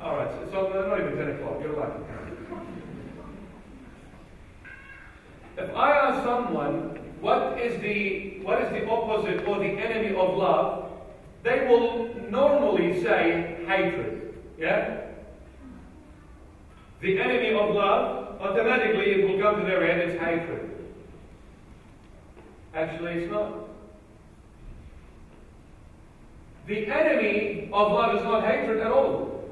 [0.01, 1.57] All right, so, so not even 10 o'clock.
[1.61, 2.03] You're lucky.
[5.57, 10.37] If I ask someone what is the what is the opposite or the enemy of
[10.37, 10.86] love,
[11.47, 14.33] they will normally say hatred.
[14.59, 15.05] Yeah?
[16.99, 20.71] The enemy of love, automatically it will come to their head, it's hatred.
[22.73, 23.53] Actually, it's not.
[26.67, 29.49] The enemy of love is not hatred at all.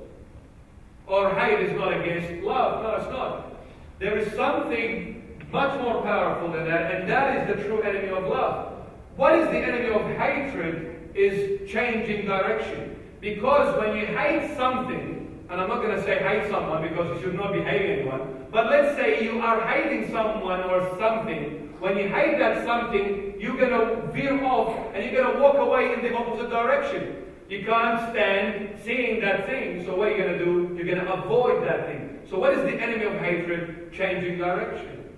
[1.08, 2.84] Or hate is not against love.
[2.84, 3.56] No, it's not.
[4.00, 8.26] There is something much more powerful than that, and that is the true enemy of
[8.26, 8.74] love.
[9.16, 13.00] What is the enemy of hatred is changing direction.
[13.22, 17.24] Because when you hate something, and I'm not going to say hate someone because you
[17.24, 21.74] should not be hating anyone, but let's say you are hating someone or something.
[21.80, 25.56] When you hate that something, you're going to veer off and you're going to walk
[25.56, 27.24] away in the opposite direction.
[27.50, 30.76] You can't stand seeing that thing, so what are you going to do?
[30.76, 32.20] You're going to avoid that thing.
[32.28, 33.94] So, what is the enemy of hatred?
[33.94, 35.14] Changing direction.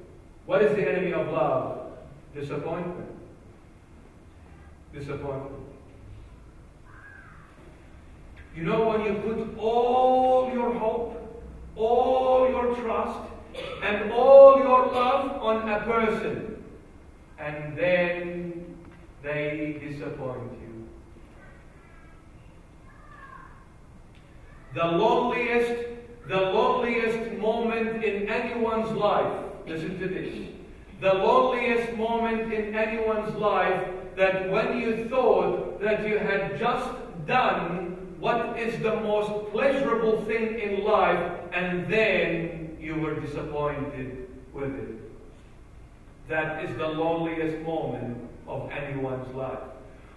[0.45, 1.91] What is the enemy of love?
[2.35, 3.07] Disappointment.
[4.93, 5.63] Disappointment.
[8.57, 11.43] You know, when you put all your hope,
[11.75, 13.19] all your trust,
[13.83, 16.63] and all your love on a person,
[17.37, 18.75] and then
[19.21, 20.89] they disappoint you.
[24.73, 25.83] The loneliest,
[26.27, 30.33] the loneliest moment in anyone's life Listen to this.
[31.01, 36.89] The loneliest moment in anyone's life that when you thought that you had just
[37.27, 44.73] done what is the most pleasurable thing in life and then you were disappointed with
[44.73, 44.95] it.
[46.27, 48.17] That is the loneliest moment
[48.47, 49.59] of anyone's life.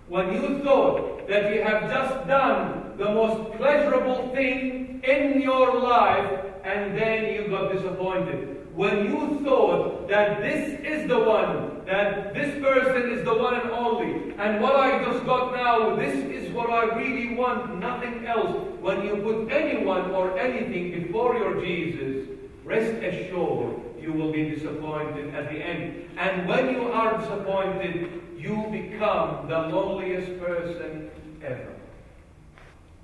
[0.08, 6.44] When you thought that you have just done the most pleasurable thing in your life
[6.64, 12.50] and then you got disappointed when you thought that this is the one, that this
[12.62, 16.70] person is the one and only, and what I just got now, this is what
[16.70, 18.56] I really want, nothing else.
[18.80, 22.26] When you put anyone or anything before your Jesus,
[22.64, 26.08] rest assured you will be disappointed at the end.
[26.16, 31.10] And when you are disappointed, you become the loneliest person
[31.42, 31.74] ever.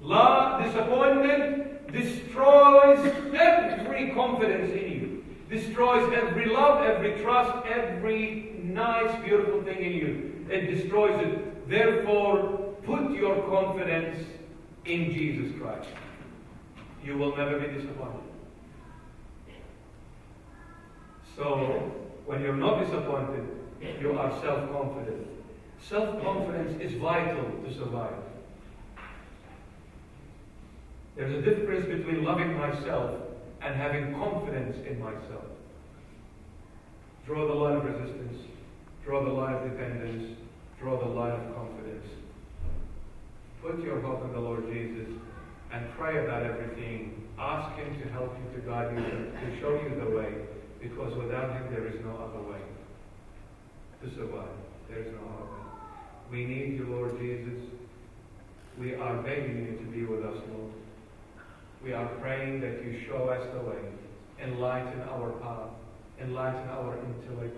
[0.01, 4.96] La disappointment destroys every confidence in you
[5.49, 10.47] destroys every love, every trust, every nice, beautiful thing in you.
[10.51, 11.69] It destroys it.
[11.69, 14.19] Therefore, put your confidence
[14.85, 15.89] in Jesus Christ.
[17.05, 18.21] You will never be disappointed.
[21.37, 21.93] So,
[22.25, 23.47] when you're not disappointed,
[24.01, 25.27] you are self confident.
[25.81, 28.15] Self confidence is vital to survive.
[31.15, 33.26] There's a difference between loving myself
[33.63, 35.45] and having confidence in myself.
[37.27, 38.39] Draw the line of resistance,
[39.05, 40.39] draw the line of dependence,
[40.81, 42.07] draw the line of confidence.
[43.63, 45.13] Put your hope in the Lord Jesus
[45.73, 47.25] and pray about everything.
[47.39, 50.33] Ask Him to help you, to guide you, to show you the way,
[50.81, 52.63] Because without Him there is no other way
[54.03, 54.55] to survive.
[54.89, 55.67] There is no other way.
[56.31, 57.59] We need you, Lord Jesus.
[58.79, 60.73] We are begging you to be with us, Lord.
[61.87, 63.79] We are praying that you show us the way,
[64.43, 65.71] enlighten our path,
[66.21, 67.57] enlighten our intellect,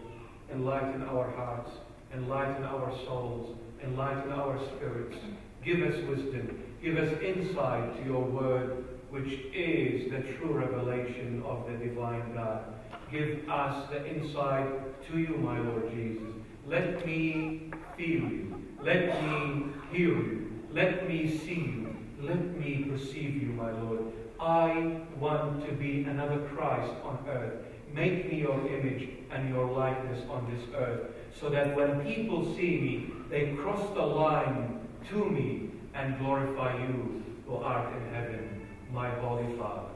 [0.53, 1.71] enlighten our hearts,
[2.15, 5.17] enlighten our souls, enlighten our spirits.
[5.65, 6.63] Give us wisdom.
[6.83, 12.65] Give us insight to your word, which is the true revelation of the divine God.
[13.11, 16.35] Give us the insight to you, my Lord Jesus.
[16.67, 18.63] Let me feel you.
[18.83, 20.65] Let me hear you.
[20.71, 21.97] Let me see you.
[22.21, 24.13] Let me perceive you, my Lord.
[24.41, 27.65] I want to be another Christ on earth.
[27.93, 32.79] Make me your image and your likeness on this earth, so that when people see
[32.79, 39.11] me, they cross the line to me and glorify you who art in heaven, my
[39.11, 39.89] Holy Father.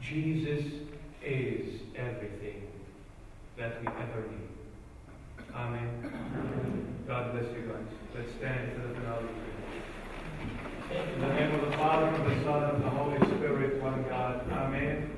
[0.00, 0.64] Jesus
[1.22, 2.62] is everything
[3.58, 5.46] that we ever need.
[5.54, 7.04] Amen.
[7.06, 7.86] God bless you guys.
[8.14, 9.55] Let's stand for the finale.
[10.90, 14.48] In the name of the Father, and the Son, and the Holy Spirit, one God.
[14.52, 15.10] Amen.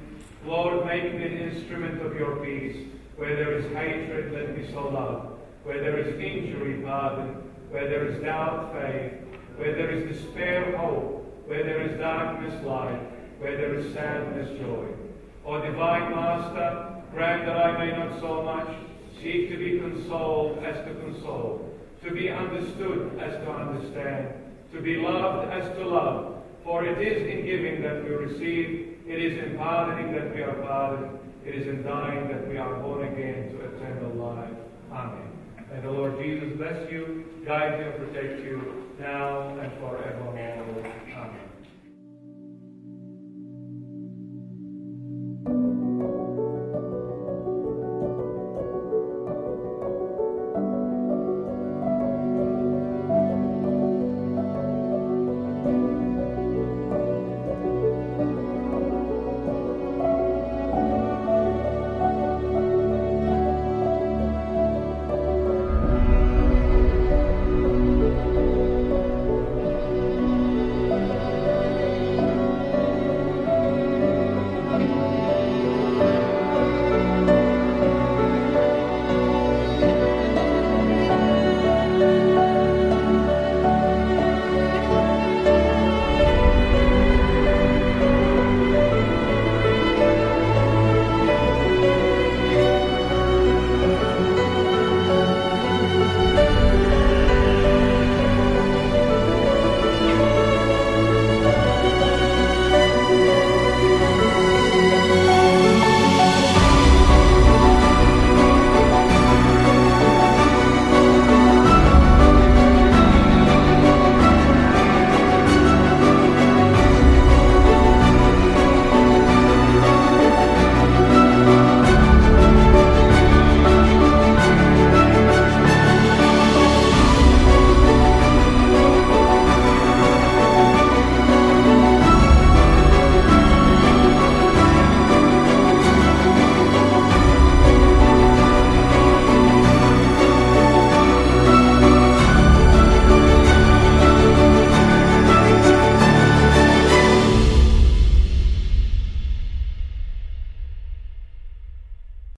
[0.47, 2.87] Lord, make me an instrument of your peace.
[3.17, 5.39] Where there is hatred, let me sow love.
[5.65, 7.35] Where there is injury, pardon.
[7.69, 9.13] Where there is doubt, faith.
[9.57, 11.45] Where there is despair, hope.
[11.47, 13.03] Where there is darkness, light.
[13.39, 14.87] Where there is sadness, joy.
[15.45, 18.75] O divine Master, grant that I may not so much
[19.23, 24.97] seek to be consoled as to console, to be understood as to understand, to be
[24.97, 26.43] loved as to love.
[26.65, 30.55] For it is in giving that we receive, it is in pardoning that we are
[30.63, 34.53] pardoned, it is in dying that we are born again to eternal life.
[34.93, 35.33] Amen.
[35.73, 40.68] May the Lord Jesus bless you, guide you, and protect you now and forevermore.